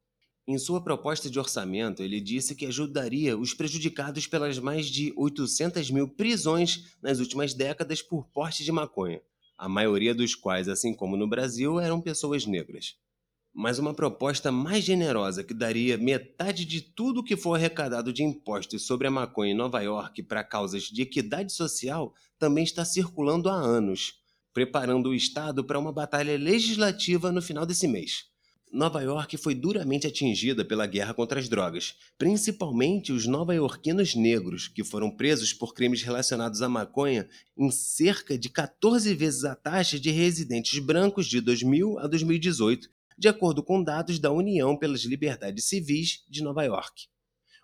Em 0.46 0.58
sua 0.58 0.82
proposta 0.82 1.30
de 1.30 1.38
orçamento, 1.38 2.02
ele 2.02 2.20
disse 2.20 2.54
que 2.54 2.66
ajudaria 2.66 3.36
os 3.36 3.54
prejudicados 3.54 4.26
pelas 4.26 4.58
mais 4.58 4.86
de 4.86 5.12
800 5.16 5.90
mil 5.90 6.08
prisões 6.08 6.96
nas 7.00 7.20
últimas 7.20 7.54
décadas 7.54 8.02
por 8.02 8.26
porte 8.26 8.64
de 8.64 8.72
maconha, 8.72 9.22
a 9.56 9.68
maioria 9.68 10.14
dos 10.14 10.34
quais, 10.34 10.68
assim 10.68 10.94
como 10.94 11.16
no 11.16 11.28
Brasil, 11.28 11.78
eram 11.78 12.00
pessoas 12.00 12.46
negras. 12.46 12.96
Mas 13.52 13.78
uma 13.78 13.92
proposta 13.92 14.50
mais 14.50 14.84
generosa 14.84 15.44
que 15.44 15.52
daria 15.52 15.98
metade 15.98 16.64
de 16.64 16.80
tudo 16.80 17.22
que 17.22 17.36
for 17.36 17.56
arrecadado 17.56 18.12
de 18.12 18.22
impostos 18.22 18.86
sobre 18.86 19.08
a 19.08 19.10
maconha 19.10 19.52
em 19.52 19.56
Nova 19.56 19.80
York 19.82 20.22
para 20.22 20.44
causas 20.44 20.84
de 20.84 21.02
equidade 21.02 21.52
social 21.52 22.14
também 22.38 22.64
está 22.64 22.84
circulando 22.84 23.48
há 23.48 23.54
anos, 23.54 24.14
preparando 24.52 25.10
o 25.10 25.14
Estado 25.14 25.64
para 25.64 25.78
uma 25.78 25.92
batalha 25.92 26.38
legislativa 26.38 27.30
no 27.30 27.42
final 27.42 27.66
desse 27.66 27.86
mês. 27.86 28.29
Nova 28.72 29.02
York 29.02 29.36
foi 29.36 29.52
duramente 29.52 30.06
atingida 30.06 30.64
pela 30.64 30.86
guerra 30.86 31.12
contra 31.12 31.40
as 31.40 31.48
drogas, 31.48 31.96
principalmente 32.16 33.12
os 33.12 33.26
nova-iorquinos 33.26 34.14
negros, 34.14 34.68
que 34.68 34.84
foram 34.84 35.10
presos 35.10 35.52
por 35.52 35.74
crimes 35.74 36.02
relacionados 36.02 36.62
à 36.62 36.68
maconha 36.68 37.28
em 37.58 37.68
cerca 37.72 38.38
de 38.38 38.48
14 38.48 39.12
vezes 39.12 39.44
a 39.44 39.56
taxa 39.56 39.98
de 39.98 40.12
residentes 40.12 40.78
brancos 40.78 41.26
de 41.26 41.40
2000 41.40 41.98
a 41.98 42.06
2018, 42.06 42.88
de 43.18 43.26
acordo 43.26 43.60
com 43.60 43.82
dados 43.82 44.20
da 44.20 44.30
União 44.30 44.76
pelas 44.76 45.00
Liberdades 45.00 45.64
Civis 45.64 46.24
de 46.28 46.40
Nova 46.40 46.62
York. 46.62 47.08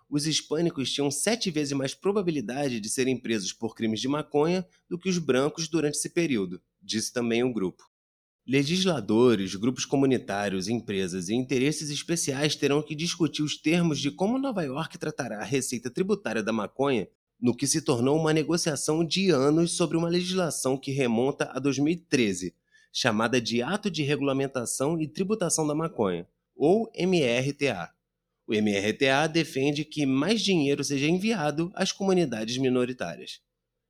Os 0.09 0.27
hispânicos 0.27 0.91
tinham 0.91 1.09
sete 1.09 1.49
vezes 1.49 1.71
mais 1.71 1.93
probabilidade 1.93 2.81
de 2.81 2.89
serem 2.89 3.17
presos 3.17 3.53
por 3.53 3.75
crimes 3.75 4.01
de 4.01 4.09
maconha 4.09 4.67
do 4.89 4.99
que 4.99 5.07
os 5.07 5.19
brancos 5.19 5.69
durante 5.69 5.95
esse 5.95 6.09
período, 6.09 6.61
disse 6.81 7.13
também 7.13 7.45
o 7.45 7.53
grupo. 7.53 7.86
Legisladores, 8.49 9.55
grupos 9.55 9.83
comunitários, 9.83 10.69
empresas 10.69 11.27
e 11.27 11.35
interesses 11.35 11.89
especiais 11.89 12.55
terão 12.55 12.81
que 12.81 12.95
discutir 12.95 13.43
os 13.43 13.57
termos 13.57 13.99
de 13.99 14.09
como 14.09 14.39
Nova 14.39 14.63
York 14.63 14.97
tratará 14.97 15.39
a 15.41 15.43
receita 15.43 15.89
tributária 15.91 16.41
da 16.41 16.53
maconha 16.53 17.09
no 17.41 17.53
que 17.53 17.67
se 17.67 17.81
tornou 17.81 18.17
uma 18.17 18.31
negociação 18.31 19.03
de 19.03 19.31
anos 19.31 19.73
sobre 19.73 19.97
uma 19.97 20.07
legislação 20.07 20.77
que 20.77 20.93
remonta 20.93 21.51
a 21.51 21.59
2013, 21.59 22.55
chamada 22.89 23.41
de 23.41 23.61
Ato 23.61 23.91
de 23.91 24.01
Regulamentação 24.01 24.97
e 24.97 25.09
Tributação 25.09 25.67
da 25.67 25.75
Maconha, 25.75 26.25
ou 26.55 26.89
MRTA. 26.97 27.91
O 28.47 28.53
MRTA 28.53 29.27
defende 29.27 29.83
que 29.83 30.05
mais 30.05 30.41
dinheiro 30.41 30.85
seja 30.85 31.05
enviado 31.05 31.69
às 31.75 31.91
comunidades 31.91 32.57
minoritárias. 32.57 33.41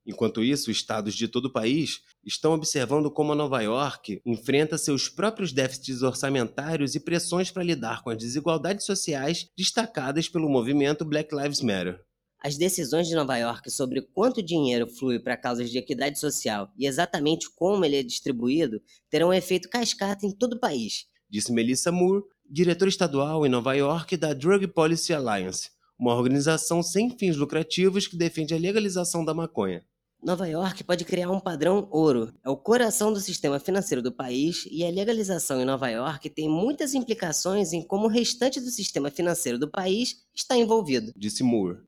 Enquanto 0.07 0.41
isso, 0.41 0.71
estados 0.71 1.13
de 1.13 1.27
todo 1.27 1.45
o 1.45 1.51
país 1.51 2.01
estão 2.27 2.53
observando 2.53 3.09
como 3.09 3.31
a 3.31 3.35
Nova 3.35 3.61
York 3.61 4.21
enfrenta 4.25 4.77
seus 4.77 5.07
próprios 5.07 5.53
déficits 5.53 6.01
orçamentários 6.01 6.93
e 6.93 6.99
pressões 6.99 7.49
para 7.49 7.63
lidar 7.63 8.03
com 8.03 8.09
as 8.09 8.17
desigualdades 8.17 8.85
sociais 8.85 9.49
destacadas 9.57 10.27
pelo 10.27 10.49
movimento 10.49 11.05
Black 11.05 11.33
Lives 11.33 11.61
Matter. 11.61 11.99
As 12.43 12.57
decisões 12.57 13.07
de 13.07 13.15
Nova 13.15 13.37
York 13.37 13.71
sobre 13.71 14.01
quanto 14.01 14.43
dinheiro 14.43 14.87
flui 14.87 15.19
para 15.19 15.37
causas 15.37 15.71
de 15.71 15.77
equidade 15.77 16.19
social 16.19 16.69
e 16.77 16.85
exatamente 16.85 17.49
como 17.55 17.83
ele 17.83 17.95
é 17.95 18.03
distribuído 18.03 18.81
terão 19.09 19.29
um 19.29 19.33
efeito 19.33 19.69
cascata 19.69 20.25
em 20.25 20.31
todo 20.31 20.53
o 20.53 20.59
país, 20.59 21.05
disse 21.29 21.51
Melissa 21.51 21.91
Moore, 21.91 22.23
diretora 22.49 22.89
estadual 22.89 23.45
em 23.45 23.49
Nova 23.49 23.73
York 23.73 24.15
da 24.17 24.33
Drug 24.33 24.67
Policy 24.67 25.13
Alliance, 25.13 25.69
uma 25.97 26.13
organização 26.13 26.83
sem 26.83 27.17
fins 27.17 27.35
lucrativos 27.37 28.05
que 28.05 28.17
defende 28.17 28.53
a 28.53 28.57
legalização 28.57 29.25
da 29.25 29.33
maconha. 29.33 29.83
Nova 30.21 30.47
York 30.47 30.83
pode 30.83 31.05
criar 31.05 31.29
um 31.29 31.39
padrão 31.39 31.87
ouro. 31.91 32.33
É 32.43 32.49
o 32.49 32.57
coração 32.57 33.13
do 33.13 33.19
sistema 33.19 33.59
financeiro 33.59 34.01
do 34.01 34.11
país 34.11 34.67
e 34.69 34.83
a 34.83 34.89
legalização 34.89 35.61
em 35.61 35.65
Nova 35.65 35.89
York 35.89 36.29
tem 36.31 36.49
muitas 36.49 36.95
implicações 36.95 37.71
em 37.71 37.83
como 37.83 38.05
o 38.05 38.09
restante 38.09 38.59
do 38.59 38.71
sistema 38.71 39.11
financeiro 39.11 39.59
do 39.59 39.69
país 39.69 40.25
está 40.33 40.57
envolvido, 40.57 41.13
disse 41.15 41.43
Moore. 41.43 41.81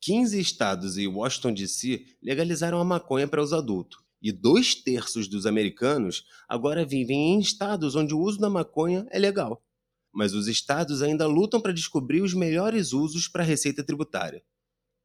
15 0.00 0.40
estados 0.40 0.96
e 0.96 1.06
Washington 1.06 1.54
DC 1.54 2.04
legalizaram 2.22 2.80
a 2.80 2.84
maconha 2.84 3.26
para 3.26 3.42
os 3.42 3.52
adultos, 3.52 4.00
e 4.20 4.32
dois 4.32 4.74
terços 4.74 5.28
dos 5.28 5.44
americanos 5.44 6.24
agora 6.48 6.84
vivem 6.84 7.34
em 7.34 7.40
estados 7.40 7.94
onde 7.96 8.14
o 8.14 8.20
uso 8.20 8.38
da 8.38 8.48
maconha 8.48 9.06
é 9.10 9.18
legal. 9.18 9.62
Mas 10.12 10.34
os 10.34 10.46
estados 10.46 11.02
ainda 11.02 11.26
lutam 11.26 11.60
para 11.60 11.72
descobrir 11.72 12.20
os 12.20 12.34
melhores 12.34 12.92
usos 12.92 13.28
para 13.28 13.42
a 13.42 13.46
receita 13.46 13.82
tributária. 13.84 14.42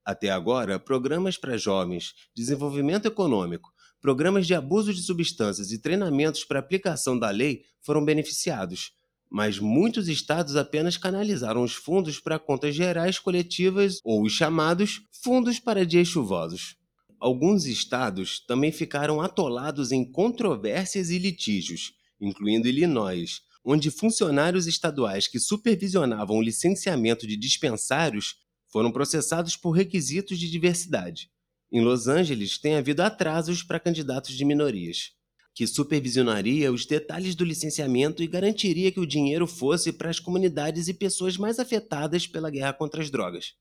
Até 0.08 0.30
agora, 0.30 0.80
programas 0.80 1.36
para 1.36 1.58
jovens, 1.58 2.14
desenvolvimento 2.34 3.06
econômico, 3.08 3.74
programas 4.00 4.48
de 4.48 4.56
abuso 4.56 4.94
de 4.94 5.02
substâncias 5.02 5.70
e 5.74 5.82
treinamentos 5.82 6.46
para 6.46 6.60
aplicação 6.60 7.20
da 7.20 7.30
lei 7.30 7.66
foram 7.82 8.06
beneficiados, 8.06 8.94
mas 9.30 9.60
muitos 9.60 10.08
estados 10.08 10.56
apenas 10.56 10.96
canalizaram 10.96 11.62
os 11.62 11.74
fundos 11.74 12.22
para 12.22 12.40
contas 12.40 12.74
gerais 12.74 13.20
coletivas 13.20 14.00
ou 14.02 14.24
os 14.24 14.32
chamados 14.32 15.02
fundos 15.22 15.60
para 15.60 15.86
dias 15.86 16.08
chuvosos. 16.08 16.78
Alguns 17.20 17.66
estados 17.66 18.40
também 18.40 18.72
ficaram 18.72 19.20
atolados 19.20 19.92
em 19.92 20.10
controvérsias 20.10 21.10
e 21.10 21.20
litígios, 21.20 21.92
incluindo 22.22 22.70
Illinois, 22.70 23.42
onde 23.62 23.92
funcionários 23.92 24.68
estaduais 24.68 25.28
que 25.28 25.38
supervisionavam 25.38 26.38
o 26.38 26.42
licenciamento 26.42 27.28
de 27.28 27.36
dispensários 27.36 28.47
foram 28.72 28.92
processados 28.92 29.56
por 29.56 29.72
requisitos 29.72 30.40
de 30.40 30.50
diversidade. 30.50 31.30
Em 31.72 31.82
Los 31.82 32.08
Angeles, 32.08 32.58
tem 32.58 32.76
havido 32.76 33.02
atrasos 33.02 33.64
para 33.64 33.80
candidatos 33.80 34.36
de 34.36 34.46
minorias, 34.46 35.12
que 35.54 35.66
supervisionaria 35.68 36.72
os 36.72 36.86
detalhes 36.86 37.36
do 37.36 37.44
licenciamento 37.44 38.22
e 38.22 38.28
garantiria 38.28 38.92
que 38.92 39.00
o 39.00 39.08
dinheiro 39.08 39.48
fosse 39.48 39.92
para 39.92 40.10
as 40.10 40.20
comunidades 40.20 40.88
e 40.88 40.94
pessoas 40.94 41.36
mais 41.36 41.60
afetadas 41.60 42.28
pela 42.28 42.50
guerra 42.50 42.74
contra 42.74 43.02
as 43.02 43.10
drogas. 43.10 43.56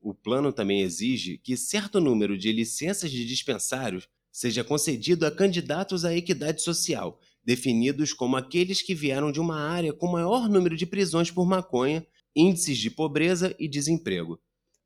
O 0.00 0.14
plano 0.14 0.52
também 0.52 0.82
exige 0.82 1.38
que 1.38 1.56
certo 1.56 2.00
número 2.00 2.38
de 2.38 2.52
licenças 2.52 3.10
de 3.10 3.24
dispensários 3.24 4.06
seja 4.30 4.62
concedido 4.62 5.26
a 5.26 5.30
candidatos 5.30 6.04
à 6.04 6.14
equidade 6.14 6.62
social, 6.62 7.18
definidos 7.44 8.12
como 8.12 8.36
aqueles 8.36 8.82
que 8.82 8.94
vieram 8.94 9.32
de 9.32 9.40
uma 9.40 9.58
área 9.58 9.92
com 9.92 10.06
maior 10.06 10.48
número 10.48 10.76
de 10.76 10.86
prisões 10.86 11.30
por 11.30 11.46
maconha, 11.46 12.06
índices 12.36 12.78
de 12.78 12.90
pobreza 12.90 13.56
e 13.58 13.66
desemprego. 13.66 14.38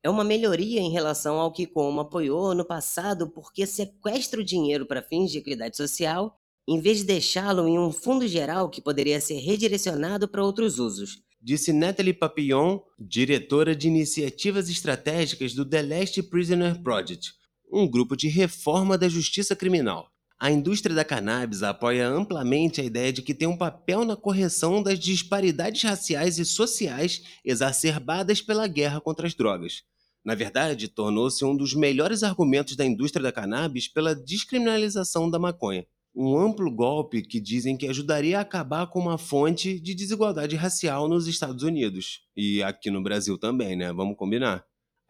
É 0.03 0.09
uma 0.09 0.25
melhoria 0.25 0.81
em 0.81 0.91
relação 0.91 1.39
ao 1.39 1.53
que 1.53 1.65
Como 1.65 2.01
apoiou 2.01 2.53
no 2.53 2.65
passado 2.65 3.29
porque 3.29 3.65
sequestra 3.65 4.41
o 4.41 4.43
dinheiro 4.43 4.85
para 4.85 5.01
fins 5.01 5.31
de 5.31 5.37
equidade 5.37 5.77
social, 5.77 6.37
em 6.67 6.81
vez 6.81 6.97
de 6.97 7.05
deixá-lo 7.05 7.65
em 7.69 7.79
um 7.79 7.89
fundo 7.89 8.27
geral 8.27 8.69
que 8.69 8.81
poderia 8.81 9.21
ser 9.21 9.39
redirecionado 9.39 10.27
para 10.27 10.43
outros 10.43 10.77
usos. 10.77 11.21
Disse 11.41 11.71
Natalie 11.71 12.13
Papillon, 12.13 12.79
diretora 12.99 13.73
de 13.73 13.87
iniciativas 13.87 14.69
estratégicas 14.69 15.53
do 15.53 15.63
The 15.63 15.81
Last 15.81 16.23
Prisoner 16.23 16.81
Project, 16.83 17.31
um 17.71 17.89
grupo 17.89 18.17
de 18.17 18.27
reforma 18.27 18.97
da 18.97 19.07
justiça 19.07 19.55
criminal. 19.55 20.09
A 20.37 20.51
indústria 20.51 20.93
da 20.93 21.05
cannabis 21.05 21.63
apoia 21.63 22.09
amplamente 22.09 22.81
a 22.81 22.83
ideia 22.83 23.13
de 23.13 23.21
que 23.21 23.33
tem 23.33 23.47
um 23.47 23.57
papel 23.57 24.03
na 24.03 24.17
correção 24.17 24.83
das 24.83 24.99
disparidades 24.99 25.81
raciais 25.81 26.37
e 26.37 26.43
sociais 26.43 27.23
exacerbadas 27.45 28.41
pela 28.41 28.67
guerra 28.67 28.99
contra 28.99 29.25
as 29.25 29.33
drogas. 29.33 29.83
Na 30.23 30.35
verdade, 30.35 30.87
tornou-se 30.87 31.43
um 31.43 31.55
dos 31.55 31.73
melhores 31.73 32.23
argumentos 32.23 32.75
da 32.75 32.85
indústria 32.85 33.23
da 33.23 33.31
cannabis 33.31 33.87
pela 33.87 34.15
descriminalização 34.15 35.29
da 35.29 35.37
maconha. 35.37 35.85
Um 36.15 36.37
amplo 36.37 36.69
golpe 36.73 37.21
que 37.21 37.39
dizem 37.39 37.75
que 37.75 37.87
ajudaria 37.87 38.37
a 38.37 38.41
acabar 38.41 38.87
com 38.87 38.99
uma 38.99 39.17
fonte 39.17 39.79
de 39.79 39.95
desigualdade 39.95 40.55
racial 40.55 41.07
nos 41.09 41.27
Estados 41.27 41.63
Unidos. 41.63 42.21
E 42.37 42.61
aqui 42.63 42.91
no 42.91 43.01
Brasil 43.01 43.37
também, 43.37 43.75
né? 43.75 43.91
Vamos 43.91 44.15
combinar 44.15 44.63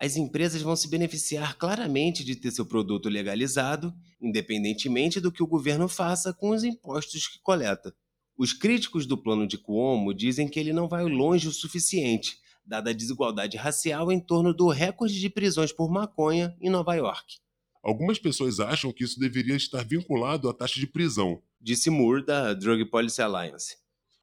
as 0.03 0.17
empresas 0.17 0.61
vão 0.61 0.75
se 0.75 0.89
beneficiar 0.89 1.57
claramente 1.57 2.25
de 2.25 2.35
ter 2.35 2.51
seu 2.51 2.65
produto 2.65 3.07
legalizado, 3.07 3.93
independentemente 4.21 5.21
do 5.21 5.31
que 5.31 5.41
o 5.41 5.47
governo 5.47 5.87
faça 5.87 6.33
com 6.33 6.49
os 6.49 6.65
impostos 6.65 7.25
que 7.25 7.39
coleta. 7.41 7.95
Os 8.37 8.51
críticos 8.51 9.05
do 9.05 9.17
plano 9.17 9.47
de 9.47 9.57
Cuomo 9.57 10.13
dizem 10.13 10.49
que 10.49 10.59
ele 10.59 10.73
não 10.73 10.89
vai 10.89 11.05
longe 11.05 11.47
o 11.47 11.53
suficiente, 11.53 12.35
dada 12.65 12.89
a 12.89 12.93
desigualdade 12.93 13.57
racial 13.57 14.11
em 14.11 14.19
torno 14.19 14.53
do 14.53 14.69
recorde 14.69 15.19
de 15.19 15.29
prisões 15.29 15.71
por 15.71 15.91
maconha 15.91 16.55
em 16.61 16.69
Nova 16.69 16.93
York. 16.95 17.37
Algumas 17.83 18.17
pessoas 18.17 18.59
acham 18.59 18.93
que 18.93 19.03
isso 19.03 19.19
deveria 19.19 19.55
estar 19.55 19.83
vinculado 19.83 20.49
à 20.49 20.53
taxa 20.53 20.79
de 20.79 20.87
prisão, 20.87 21.41
disse 21.59 21.89
Moore 21.89 22.25
da 22.25 22.53
Drug 22.53 22.85
Policy 22.85 23.21
Alliance. 23.21 23.75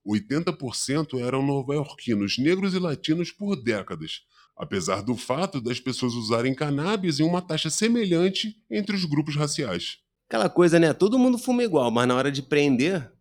80% 0.07 1.21
eram 1.21 1.45
nova-iorquinos 1.45 2.39
negros 2.39 2.73
e 2.73 2.79
latinos 2.79 3.31
por 3.31 3.55
décadas, 3.55 4.23
apesar 4.57 5.03
do 5.03 5.15
fato 5.15 5.61
das 5.61 5.79
pessoas 5.79 6.15
usarem 6.15 6.55
cannabis 6.55 7.21
em 7.21 7.23
uma 7.23 7.43
taxa 7.43 7.69
semelhante 7.69 8.57
entre 8.71 8.97
os 8.97 9.05
grupos 9.05 9.37
raciais. 9.37 9.99
Aquela 10.29 10.49
coisa, 10.49 10.79
né? 10.79 10.93
Todo 10.95 11.19
mundo 11.19 11.37
fuma 11.37 11.63
igual, 11.63 11.91
mas 11.91 12.09
na 12.09 12.15
hora 12.15 12.31
de 12.31 12.41
prender, 12.41 13.13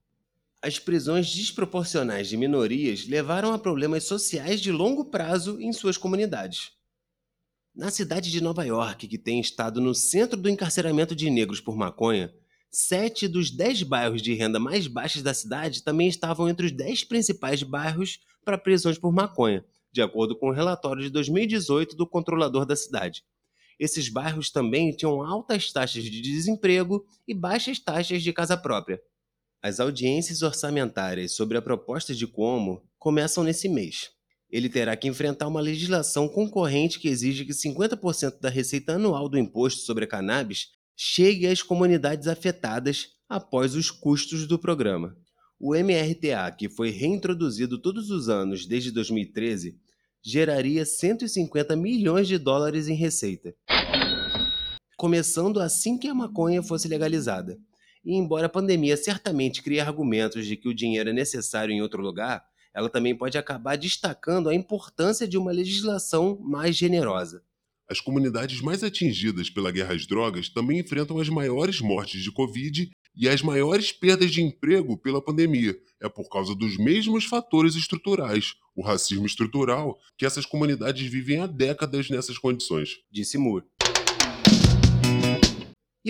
as 0.61 0.77
prisões 0.77 1.33
desproporcionais 1.33 2.27
de 2.27 2.35
minorias 2.35 3.07
levaram 3.07 3.53
a 3.53 3.59
problemas 3.59 4.03
sociais 4.03 4.59
de 4.59 4.71
longo 4.71 5.05
prazo 5.05 5.59
em 5.59 5.71
suas 5.71 5.97
comunidades. 5.97 6.71
Na 7.73 7.89
cidade 7.89 8.29
de 8.29 8.41
Nova 8.41 8.65
York, 8.65 9.07
que 9.07 9.17
tem 9.17 9.39
estado 9.39 9.79
no 9.79 9.95
centro 9.95 10.35
do 10.35 10.49
encarceramento 10.49 11.15
de 11.15 11.29
negros 11.29 11.61
por 11.61 11.77
maconha, 11.77 12.33
sete 12.69 13.25
dos 13.27 13.49
dez 13.49 13.83
bairros 13.83 14.21
de 14.21 14.33
renda 14.33 14.59
mais 14.59 14.85
baixas 14.85 15.23
da 15.23 15.33
cidade 15.33 15.83
também 15.83 16.09
estavam 16.09 16.49
entre 16.49 16.65
os 16.65 16.71
dez 16.73 17.05
principais 17.05 17.63
bairros 17.63 18.19
para 18.43 18.57
prisões 18.57 18.97
por 18.97 19.13
maconha, 19.13 19.63
de 19.93 20.01
acordo 20.01 20.37
com 20.37 20.47
o 20.47 20.49
um 20.49 20.53
relatório 20.53 21.01
de 21.01 21.09
2018 21.09 21.95
do 21.95 22.05
controlador 22.05 22.65
da 22.65 22.75
cidade. 22.75 23.23
Esses 23.79 24.09
bairros 24.09 24.51
também 24.51 24.91
tinham 24.91 25.21
altas 25.21 25.71
taxas 25.71 26.03
de 26.03 26.21
desemprego 26.21 27.05
e 27.25 27.33
baixas 27.33 27.79
taxas 27.79 28.21
de 28.21 28.33
casa 28.33 28.57
própria. 28.57 29.01
As 29.61 29.81
audiências 29.81 30.41
orçamentárias 30.41 31.33
sobre 31.33 31.57
a 31.57 31.61
proposta 31.61 32.15
de 32.15 32.25
Cuomo 32.25 32.81
começam 32.97 33.43
nesse 33.43 33.67
mês. 33.67 34.09
Ele 34.49 34.69
terá 34.69 34.95
que 34.95 35.07
enfrentar 35.07 35.49
uma 35.49 35.59
legislação 35.59 36.29
concorrente 36.29 36.97
que 36.97 37.09
exige 37.09 37.43
que 37.43 37.51
50% 37.51 38.39
da 38.39 38.49
receita 38.49 38.93
anual 38.93 39.27
do 39.27 39.37
imposto 39.37 39.81
sobre 39.81 40.05
a 40.05 40.07
cannabis 40.07 40.67
chegue 40.95 41.45
às 41.45 41.61
comunidades 41.61 42.27
afetadas 42.27 43.09
após 43.27 43.75
os 43.75 43.91
custos 43.91 44.47
do 44.47 44.57
programa. 44.57 45.13
O 45.59 45.75
MRTA, 45.75 46.49
que 46.57 46.69
foi 46.69 46.89
reintroduzido 46.89 47.81
todos 47.81 48.09
os 48.09 48.29
anos 48.29 48.65
desde 48.65 48.91
2013, 48.91 49.77
geraria 50.23 50.85
150 50.85 51.75
milhões 51.75 52.29
de 52.29 52.37
dólares 52.37 52.87
em 52.87 52.95
receita. 52.95 53.53
Começando 54.97 55.59
assim 55.59 55.97
que 55.97 56.07
a 56.07 56.13
maconha 56.13 56.63
fosse 56.63 56.87
legalizada. 56.87 57.59
E 58.03 58.15
embora 58.15 58.45
a 58.45 58.49
pandemia 58.49 58.95
certamente 58.95 59.61
crie 59.61 59.79
argumentos 59.79 60.45
de 60.45 60.55
que 60.55 60.69
o 60.69 60.73
dinheiro 60.73 61.09
é 61.09 61.13
necessário 61.13 61.73
em 61.73 61.81
outro 61.81 62.01
lugar, 62.01 62.43
ela 62.73 62.89
também 62.89 63.15
pode 63.15 63.37
acabar 63.37 63.75
destacando 63.75 64.49
a 64.49 64.55
importância 64.55 65.27
de 65.27 65.37
uma 65.37 65.51
legislação 65.51 66.37
mais 66.41 66.75
generosa. 66.75 67.43
As 67.89 67.99
comunidades 67.99 68.61
mais 68.61 68.83
atingidas 68.83 69.49
pela 69.49 69.71
guerra 69.71 69.95
às 69.95 70.05
drogas 70.05 70.47
também 70.47 70.79
enfrentam 70.79 71.17
as 71.17 71.27
maiores 71.27 71.81
mortes 71.81 72.21
de 72.21 72.31
Covid 72.31 72.89
e 73.15 73.27
as 73.27 73.41
maiores 73.41 73.91
perdas 73.91 74.31
de 74.31 74.41
emprego 74.41 74.95
pela 74.95 75.21
pandemia 75.21 75.75
é 75.99 76.07
por 76.07 76.29
causa 76.29 76.55
dos 76.55 76.77
mesmos 76.77 77.25
fatores 77.25 77.75
estruturais, 77.75 78.53
o 78.75 78.81
racismo 78.81 79.25
estrutural, 79.25 79.97
que 80.17 80.25
essas 80.25 80.45
comunidades 80.45 81.05
vivem 81.11 81.41
há 81.41 81.47
décadas 81.47 82.09
nessas 82.09 82.37
condições. 82.37 82.99
Disse 83.11 83.37
Moore. 83.37 83.65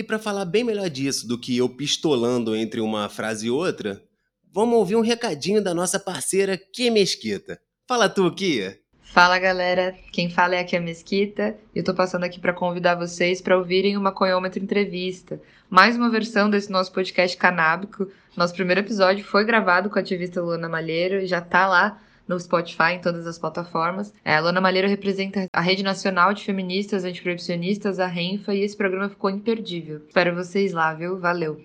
E 0.00 0.02
para 0.02 0.18
falar 0.18 0.46
bem 0.46 0.64
melhor 0.64 0.88
disso 0.88 1.28
do 1.28 1.38
que 1.38 1.54
eu 1.54 1.68
pistolando 1.68 2.56
entre 2.56 2.80
uma 2.80 3.06
frase 3.10 3.48
e 3.48 3.50
outra, 3.50 4.02
vamos 4.50 4.76
ouvir 4.76 4.96
um 4.96 5.02
recadinho 5.02 5.62
da 5.62 5.74
nossa 5.74 6.00
parceira 6.00 6.56
Kia 6.56 6.90
Mesquita. 6.90 7.60
Fala 7.86 8.08
tu, 8.08 8.34
Kia. 8.34 8.78
Fala 9.02 9.38
galera, 9.38 9.94
quem 10.10 10.30
fala 10.30 10.54
é 10.54 10.60
aqui 10.60 10.74
a 10.74 10.80
Mesquita 10.80 11.54
e 11.74 11.80
eu 11.80 11.84
tô 11.84 11.92
passando 11.92 12.24
aqui 12.24 12.40
para 12.40 12.54
convidar 12.54 12.94
vocês 12.94 13.42
para 13.42 13.58
ouvirem 13.58 13.94
uma 13.94 14.10
Coiômetro 14.10 14.62
Entrevista, 14.64 15.38
mais 15.68 15.98
uma 15.98 16.08
versão 16.08 16.48
desse 16.48 16.72
nosso 16.72 16.90
podcast 16.92 17.36
canábico. 17.36 18.10
Nosso 18.34 18.54
primeiro 18.54 18.80
episódio 18.80 19.22
foi 19.22 19.44
gravado 19.44 19.90
com 19.90 19.98
a 19.98 20.00
ativista 20.00 20.40
Luana 20.40 20.66
Malheiro, 20.66 21.26
já 21.26 21.42
tá 21.42 21.68
lá 21.68 22.00
no 22.30 22.38
Spotify, 22.38 22.92
em 22.94 23.00
todas 23.00 23.26
as 23.26 23.38
plataformas. 23.38 24.14
É, 24.24 24.36
a 24.36 24.40
Luana 24.40 24.60
Malheiro 24.60 24.86
representa 24.86 25.48
a 25.52 25.60
Rede 25.60 25.82
Nacional 25.82 26.32
de 26.32 26.44
Feministas 26.44 27.04
Antiproibicionistas, 27.04 27.98
a 27.98 28.06
RENFA, 28.06 28.54
e 28.54 28.60
esse 28.60 28.76
programa 28.76 29.08
ficou 29.08 29.28
imperdível. 29.28 30.02
Espero 30.06 30.36
vocês 30.36 30.72
lá, 30.72 30.94
viu? 30.94 31.18
Valeu! 31.18 31.60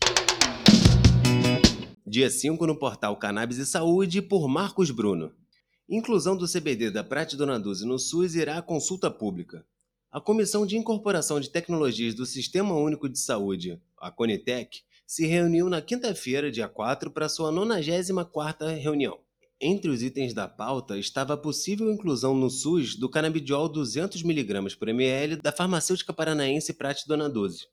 Dia 2.05 2.31
5 2.31 2.65
no 2.65 2.75
portal 2.75 3.15
Cannabis 3.17 3.59
e 3.59 3.65
Saúde, 3.65 4.23
por 4.23 4.47
Marcos 4.47 4.89
Bruno. 4.89 5.31
Inclusão 5.87 6.35
do 6.35 6.51
CBD 6.51 6.89
da 6.89 7.03
Prate 7.03 7.37
Dona 7.37 7.59
Duzi 7.59 7.85
no 7.85 7.99
SUS 7.99 8.33
irá 8.33 8.57
à 8.57 8.61
consulta 8.61 9.11
pública. 9.11 9.63
A 10.11 10.19
Comissão 10.19 10.65
de 10.65 10.77
Incorporação 10.77 11.39
de 11.39 11.49
Tecnologias 11.49 12.15
do 12.15 12.25
Sistema 12.25 12.73
Único 12.73 13.07
de 13.07 13.19
Saúde, 13.19 13.79
a 13.99 14.09
Conitec, 14.09 14.79
se 15.05 15.27
reuniu 15.27 15.69
na 15.69 15.81
quinta-feira, 15.81 16.49
dia 16.49 16.67
4, 16.67 17.11
para 17.11 17.29
sua 17.29 17.51
94ª 17.51 18.75
reunião. 18.79 19.24
Entre 19.67 19.89
os 19.89 20.03
itens 20.03 20.31
da 20.31 20.47
pauta 20.47 20.95
estava 20.95 21.33
a 21.33 21.37
possível 21.37 21.91
inclusão 21.91 22.35
no 22.35 22.51
SUS 22.51 22.95
do 22.95 23.09
canabidiol 23.09 23.67
200mg 23.67 24.77
por 24.77 24.87
ml 24.87 25.37
da 25.37 25.51
farmacêutica 25.51 26.13
paranaense 26.13 26.71
Prate 26.71 27.07
Dona 27.07 27.27
Duzi. 27.27 27.65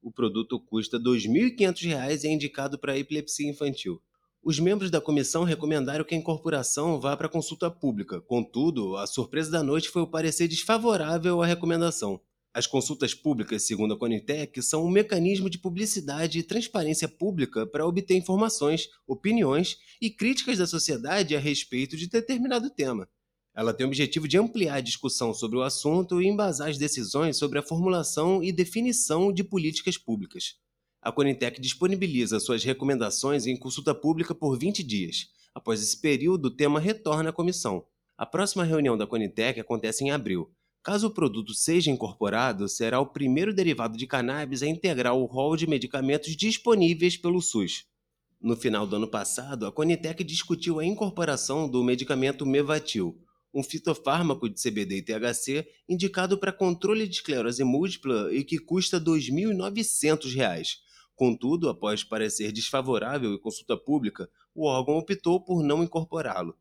O 0.00 0.12
produto 0.12 0.60
custa 0.60 0.96
R$ 0.96 1.02
2.500 1.02 2.22
e 2.22 2.28
é 2.28 2.32
indicado 2.32 2.78
para 2.78 2.96
epilepsia 2.96 3.50
infantil. 3.50 4.00
Os 4.40 4.60
membros 4.60 4.92
da 4.92 5.00
comissão 5.00 5.42
recomendaram 5.42 6.04
que 6.04 6.14
a 6.14 6.18
incorporação 6.18 7.00
vá 7.00 7.16
para 7.16 7.28
consulta 7.28 7.68
pública. 7.68 8.20
Contudo, 8.20 8.96
a 8.96 9.04
surpresa 9.08 9.50
da 9.50 9.60
noite 9.64 9.88
foi 9.88 10.02
o 10.02 10.06
parecer 10.06 10.46
desfavorável 10.46 11.42
à 11.42 11.46
recomendação. 11.46 12.20
As 12.52 12.66
consultas 12.66 13.14
públicas, 13.14 13.62
segundo 13.62 13.94
a 13.94 13.98
Conitec, 13.98 14.60
são 14.60 14.84
um 14.84 14.90
mecanismo 14.90 15.48
de 15.48 15.56
publicidade 15.56 16.38
e 16.38 16.42
transparência 16.42 17.08
pública 17.08 17.64
para 17.64 17.86
obter 17.86 18.16
informações, 18.16 18.88
opiniões 19.06 19.78
e 20.02 20.10
críticas 20.10 20.58
da 20.58 20.66
sociedade 20.66 21.36
a 21.36 21.38
respeito 21.38 21.96
de 21.96 22.08
determinado 22.08 22.68
tema. 22.68 23.08
Ela 23.54 23.72
tem 23.72 23.86
o 23.86 23.88
objetivo 23.88 24.26
de 24.26 24.36
ampliar 24.36 24.76
a 24.76 24.80
discussão 24.80 25.32
sobre 25.32 25.58
o 25.58 25.62
assunto 25.62 26.20
e 26.20 26.26
embasar 26.26 26.68
as 26.70 26.78
decisões 26.78 27.36
sobre 27.36 27.58
a 27.58 27.62
formulação 27.62 28.42
e 28.42 28.50
definição 28.50 29.32
de 29.32 29.44
políticas 29.44 29.96
públicas. 29.96 30.56
A 31.00 31.12
Conitec 31.12 31.60
disponibiliza 31.60 32.40
suas 32.40 32.64
recomendações 32.64 33.46
em 33.46 33.56
consulta 33.56 33.94
pública 33.94 34.34
por 34.34 34.58
20 34.58 34.82
dias. 34.82 35.28
Após 35.54 35.80
esse 35.80 36.00
período, 36.00 36.46
o 36.46 36.50
tema 36.50 36.80
retorna 36.80 37.30
à 37.30 37.32
comissão. 37.32 37.86
A 38.18 38.26
próxima 38.26 38.64
reunião 38.64 38.98
da 38.98 39.06
Conitec 39.06 39.58
acontece 39.58 40.04
em 40.04 40.10
abril. 40.10 40.52
Caso 40.82 41.08
o 41.08 41.10
produto 41.10 41.52
seja 41.52 41.90
incorporado, 41.90 42.66
será 42.66 42.98
o 43.00 43.06
primeiro 43.06 43.52
derivado 43.52 43.98
de 43.98 44.06
cannabis 44.06 44.62
a 44.62 44.66
integrar 44.66 45.14
o 45.14 45.26
rol 45.26 45.54
de 45.54 45.66
medicamentos 45.66 46.34
disponíveis 46.34 47.18
pelo 47.18 47.42
SUS. 47.42 47.84
No 48.40 48.56
final 48.56 48.86
do 48.86 48.96
ano 48.96 49.06
passado, 49.06 49.66
a 49.66 49.72
Conitec 49.72 50.24
discutiu 50.24 50.80
a 50.80 50.84
incorporação 50.84 51.68
do 51.68 51.84
medicamento 51.84 52.46
Mevatil, 52.46 53.20
um 53.52 53.62
fitofármaco 53.62 54.48
de 54.48 54.58
CBD 54.58 54.96
e 54.98 55.02
THC 55.02 55.68
indicado 55.86 56.38
para 56.38 56.50
controle 56.50 57.06
de 57.06 57.16
esclerose 57.16 57.62
múltipla 57.62 58.32
e 58.32 58.42
que 58.42 58.58
custa 58.58 58.96
R$ 58.96 59.04
2.900. 59.04 60.76
Contudo, 61.14 61.68
após 61.68 62.02
parecer 62.02 62.52
desfavorável 62.52 63.34
e 63.34 63.38
consulta 63.38 63.76
pública, 63.76 64.30
o 64.54 64.66
órgão 64.66 64.96
optou 64.96 65.44
por 65.44 65.62
não 65.62 65.82
incorporá-lo. 65.82 66.56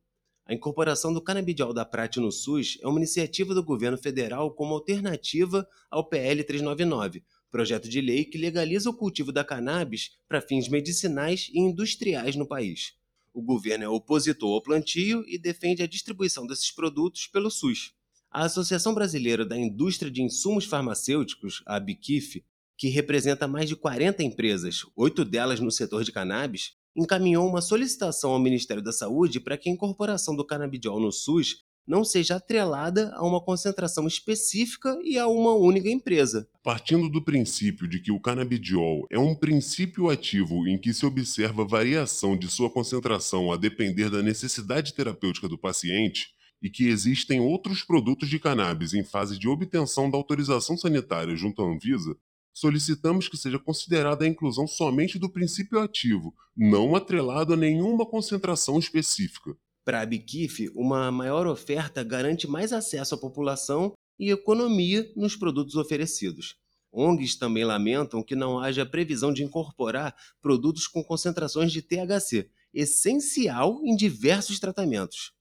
A 0.49 0.53
incorporação 0.55 1.13
do 1.13 1.21
canabidiol 1.21 1.71
da 1.71 1.85
Prate 1.85 2.19
no 2.19 2.31
SUS 2.31 2.79
é 2.81 2.87
uma 2.87 2.97
iniciativa 2.97 3.53
do 3.53 3.63
governo 3.63 3.99
federal 3.99 4.49
como 4.49 4.73
alternativa 4.73 5.63
ao 5.91 6.09
PL 6.09 6.43
399, 6.43 7.23
projeto 7.51 7.87
de 7.87 8.01
lei 8.01 8.25
que 8.25 8.35
legaliza 8.35 8.89
o 8.89 8.93
cultivo 8.95 9.31
da 9.31 9.43
cannabis 9.43 10.17
para 10.27 10.41
fins 10.41 10.67
medicinais 10.67 11.51
e 11.53 11.59
industriais 11.59 12.35
no 12.35 12.47
país. 12.47 12.95
O 13.31 13.43
governo 13.43 13.83
é 13.83 13.89
opositor 13.89 14.55
ao 14.55 14.63
plantio 14.63 15.23
e 15.27 15.37
defende 15.37 15.83
a 15.83 15.87
distribuição 15.87 16.47
desses 16.47 16.71
produtos 16.71 17.27
pelo 17.27 17.51
SUS. 17.51 17.93
A 18.31 18.45
Associação 18.45 18.95
Brasileira 18.95 19.45
da 19.45 19.55
Indústria 19.55 20.09
de 20.09 20.23
Insumos 20.23 20.65
Farmacêuticos, 20.65 21.61
a 21.67 21.75
ABQIF, 21.75 22.43
que 22.75 22.87
representa 22.87 23.47
mais 23.47 23.69
de 23.69 23.75
40 23.75 24.23
empresas, 24.23 24.83
oito 24.95 25.23
delas 25.23 25.59
no 25.59 25.69
setor 25.69 26.03
de 26.03 26.11
cannabis, 26.11 26.73
encaminhou 26.95 27.47
uma 27.47 27.61
solicitação 27.61 28.31
ao 28.31 28.39
Ministério 28.39 28.83
da 28.83 28.91
Saúde 28.91 29.39
para 29.39 29.57
que 29.57 29.69
a 29.69 29.71
incorporação 29.71 30.35
do 30.35 30.45
canabidiol 30.45 30.99
no 30.99 31.11
SUS 31.11 31.57
não 31.87 32.03
seja 32.03 32.35
atrelada 32.35 33.11
a 33.15 33.25
uma 33.25 33.41
concentração 33.41 34.05
específica 34.05 34.95
e 35.03 35.17
a 35.17 35.27
uma 35.27 35.55
única 35.55 35.89
empresa. 35.89 36.47
Partindo 36.63 37.09
do 37.09 37.23
princípio 37.23 37.87
de 37.87 37.99
que 37.99 38.11
o 38.11 38.19
canabidiol 38.19 39.07
é 39.09 39.17
um 39.17 39.33
princípio 39.33 40.07
ativo 40.07 40.67
em 40.67 40.77
que 40.77 40.93
se 40.93 41.03
observa 41.05 41.65
variação 41.65 42.37
de 42.37 42.47
sua 42.47 42.69
concentração 42.69 43.51
a 43.51 43.57
depender 43.57 44.09
da 44.09 44.21
necessidade 44.21 44.93
terapêutica 44.93 45.49
do 45.49 45.57
paciente, 45.57 46.27
e 46.61 46.69
que 46.69 46.87
existem 46.87 47.39
outros 47.39 47.83
produtos 47.83 48.29
de 48.29 48.37
cannabis 48.37 48.93
em 48.93 49.03
fase 49.03 49.39
de 49.39 49.47
obtenção 49.47 50.09
da 50.11 50.17
autorização 50.17 50.77
sanitária 50.77 51.35
junto 51.35 51.61
à 51.61 51.65
Anvisa, 51.65 52.15
solicitamos 52.60 53.28
que 53.28 53.38
seja 53.38 53.57
considerada 53.57 54.26
a 54.26 54.28
inclusão 54.28 54.68
somente 54.68 55.18
do 55.18 55.30
princípio 55.30 55.80
ativo, 55.80 56.34
não 56.55 56.95
atrelado 56.95 57.53
a 57.53 57.57
nenhuma 57.57 58.05
concentração 58.05 58.78
específica. 58.78 59.55
Para 59.86 60.01
a 60.01 60.05
Biquif, 60.05 60.70
uma 60.76 61.12
maior 61.12 61.47
oferta 61.47 62.03
garante 62.03 62.47
mais 62.47 62.74
acesso 62.74 63.16
à 63.16 63.18
população 63.18 63.93
e 64.20 64.30
economia 64.30 65.10
nos 65.16 65.36
produtos 65.36 65.76
oferecidos. 65.76 66.57
ONGs 66.91 67.38
também 67.38 67.64
lamentam 67.64 68.22
que 68.22 68.36
não 68.36 68.60
haja 68.60 68.86
previsão 68.86 69.32
de 69.32 69.43
incorporar 69.43 70.16
produtos 70.41 70.88
com 70.88 71.03
concentrações 71.03 71.72
de 71.72 71.82
THC, 71.82 72.49
essencial 72.74 73.80
em 73.84 73.95
diversos 73.95 74.60
tratamentos. 74.60 75.32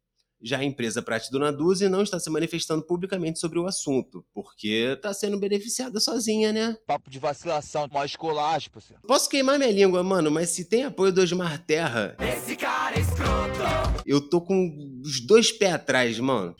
Já 0.41 0.59
a 0.59 0.65
empresa 0.65 1.03
Prate 1.03 1.33
Dona 1.33 1.53
Duzi 1.53 1.89
não 1.89 2.03
está 2.03 2.21
se 2.21 2.31
manifestando 2.31 2.83
publicamente 2.85 3.41
sobre 3.41 3.59
o 3.59 3.67
assunto, 3.67 4.25
porque 4.33 4.93
está 4.95 5.13
sendo 5.13 5.37
beneficiada 5.37 5.99
sozinha, 5.99 6.53
né? 6.53 6.77
Papo 6.87 7.11
de 7.11 7.19
vacilação, 7.19 7.89
mó 7.91 8.05
esculacho, 8.05 8.71
parceiro. 8.71 9.03
Posso 9.05 9.29
queimar 9.29 9.59
minha 9.59 9.73
língua, 9.73 10.01
mano, 10.05 10.31
mas 10.31 10.51
se 10.51 10.65
tem 10.65 10.85
apoio 10.85 11.13
do 11.13 11.21
Osmar 11.21 11.65
Terra. 11.67 12.17
Esse 12.21 12.55
cara 12.55 12.97
é 12.97 13.01
escroto. 13.01 13.59
Eu 14.07 14.21
tô 14.21 14.41
com 14.41 15.01
os 15.05 15.21
dois 15.27 15.51
pés 15.51 15.75
atrás, 15.75 16.21
mano. 16.21 16.55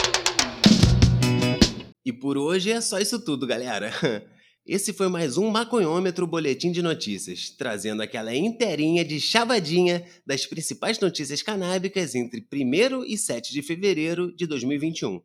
E 2.05 2.13
por 2.13 2.37
hoje 2.37 2.73
é 2.73 2.81
só 2.81 2.99
isso 2.99 3.23
tudo, 3.25 3.47
galera. 3.47 3.93
Esse 4.69 4.93
foi 4.93 5.09
mais 5.09 5.39
um 5.39 5.49
Maconhômetro 5.49 6.27
Boletim 6.27 6.71
de 6.71 6.83
Notícias, 6.83 7.49
trazendo 7.49 8.03
aquela 8.03 8.37
inteirinha 8.37 9.03
de 9.03 9.19
chavadinha 9.19 10.07
das 10.27 10.45
principais 10.45 11.01
notícias 11.01 11.41
canábicas 11.41 12.15
entre 12.15 12.47
1 12.53 13.03
e 13.07 13.17
7 13.17 13.51
de 13.51 13.63
fevereiro 13.63 14.31
de 14.37 14.47
2021. 14.47 15.23